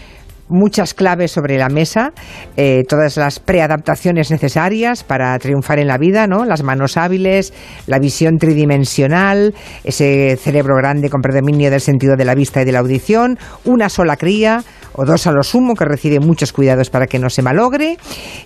muchas 0.49 0.95
claves 0.95 1.33
sobre 1.33 1.59
la 1.59 1.69
mesa, 1.69 2.13
eh, 2.57 2.83
todas 2.89 3.17
las 3.17 3.41
preadaptaciones 3.41 4.31
necesarias 4.31 5.05
para 5.05 5.39
triunfar 5.39 5.79
en 5.79 5.89
la 5.89 5.99
vida, 5.99 6.27
¿no? 6.27 6.45
Las 6.45 6.63
manos 6.63 6.97
hábiles, 6.97 7.53
la 7.87 7.99
visión 7.99 8.39
tridimensional, 8.39 9.55
ese 9.85 10.37
cerebro 10.37 10.77
grande 10.77 11.11
con 11.11 11.21
predominio 11.23 11.71
del 11.71 11.81
sentido 11.81 12.17
de 12.17 12.25
la 12.25 12.35
vista 12.35 12.63
y 12.63 12.65
de 12.65 12.73
la 12.73 12.81
audición, 12.81 13.39
una 13.65 13.89
sola 13.89 14.17
cría 14.17 14.63
o 14.97 15.05
dos 15.05 15.27
a 15.27 15.33
lo 15.33 15.43
sumo 15.43 15.75
que 15.75 15.85
recibe 15.85 16.21
muchos 16.21 16.53
cuidados 16.53 16.91
para 16.91 17.07
que 17.07 17.19
no 17.19 17.29
se 17.29 17.43
malogre. 17.43 17.97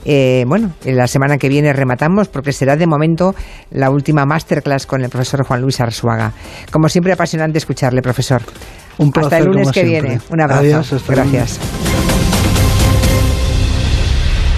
Eh, 0.05 0.45
bueno, 0.47 0.73
la 0.85 1.07
semana 1.07 1.37
que 1.39 1.49
viene 1.49 1.73
rematamos 1.73 2.29
porque 2.29 2.53
será 2.53 2.77
de 2.77 2.87
momento 2.87 3.35
la 3.71 3.91
última 3.91 4.25
masterclass 4.25 4.87
con 4.87 5.03
el 5.03 5.11
profesor 5.11 5.45
Juan 5.45 5.61
Luis 5.61 5.81
Arzuaga. 5.81 6.33
Como 6.71 6.89
siempre, 6.89 7.13
apasionante 7.13 7.59
escucharle, 7.59 8.03
profesor. 8.03 8.43
Un 8.99 9.13
placer, 9.13 9.35
hasta 9.35 9.39
el 9.39 9.45
lunes 9.45 9.71
que 9.71 9.85
siempre. 9.85 10.09
viene. 10.11 10.21
Un 10.31 10.41
abrazo. 10.41 10.61
Adiós, 10.61 11.05
Gracias. 11.07 11.88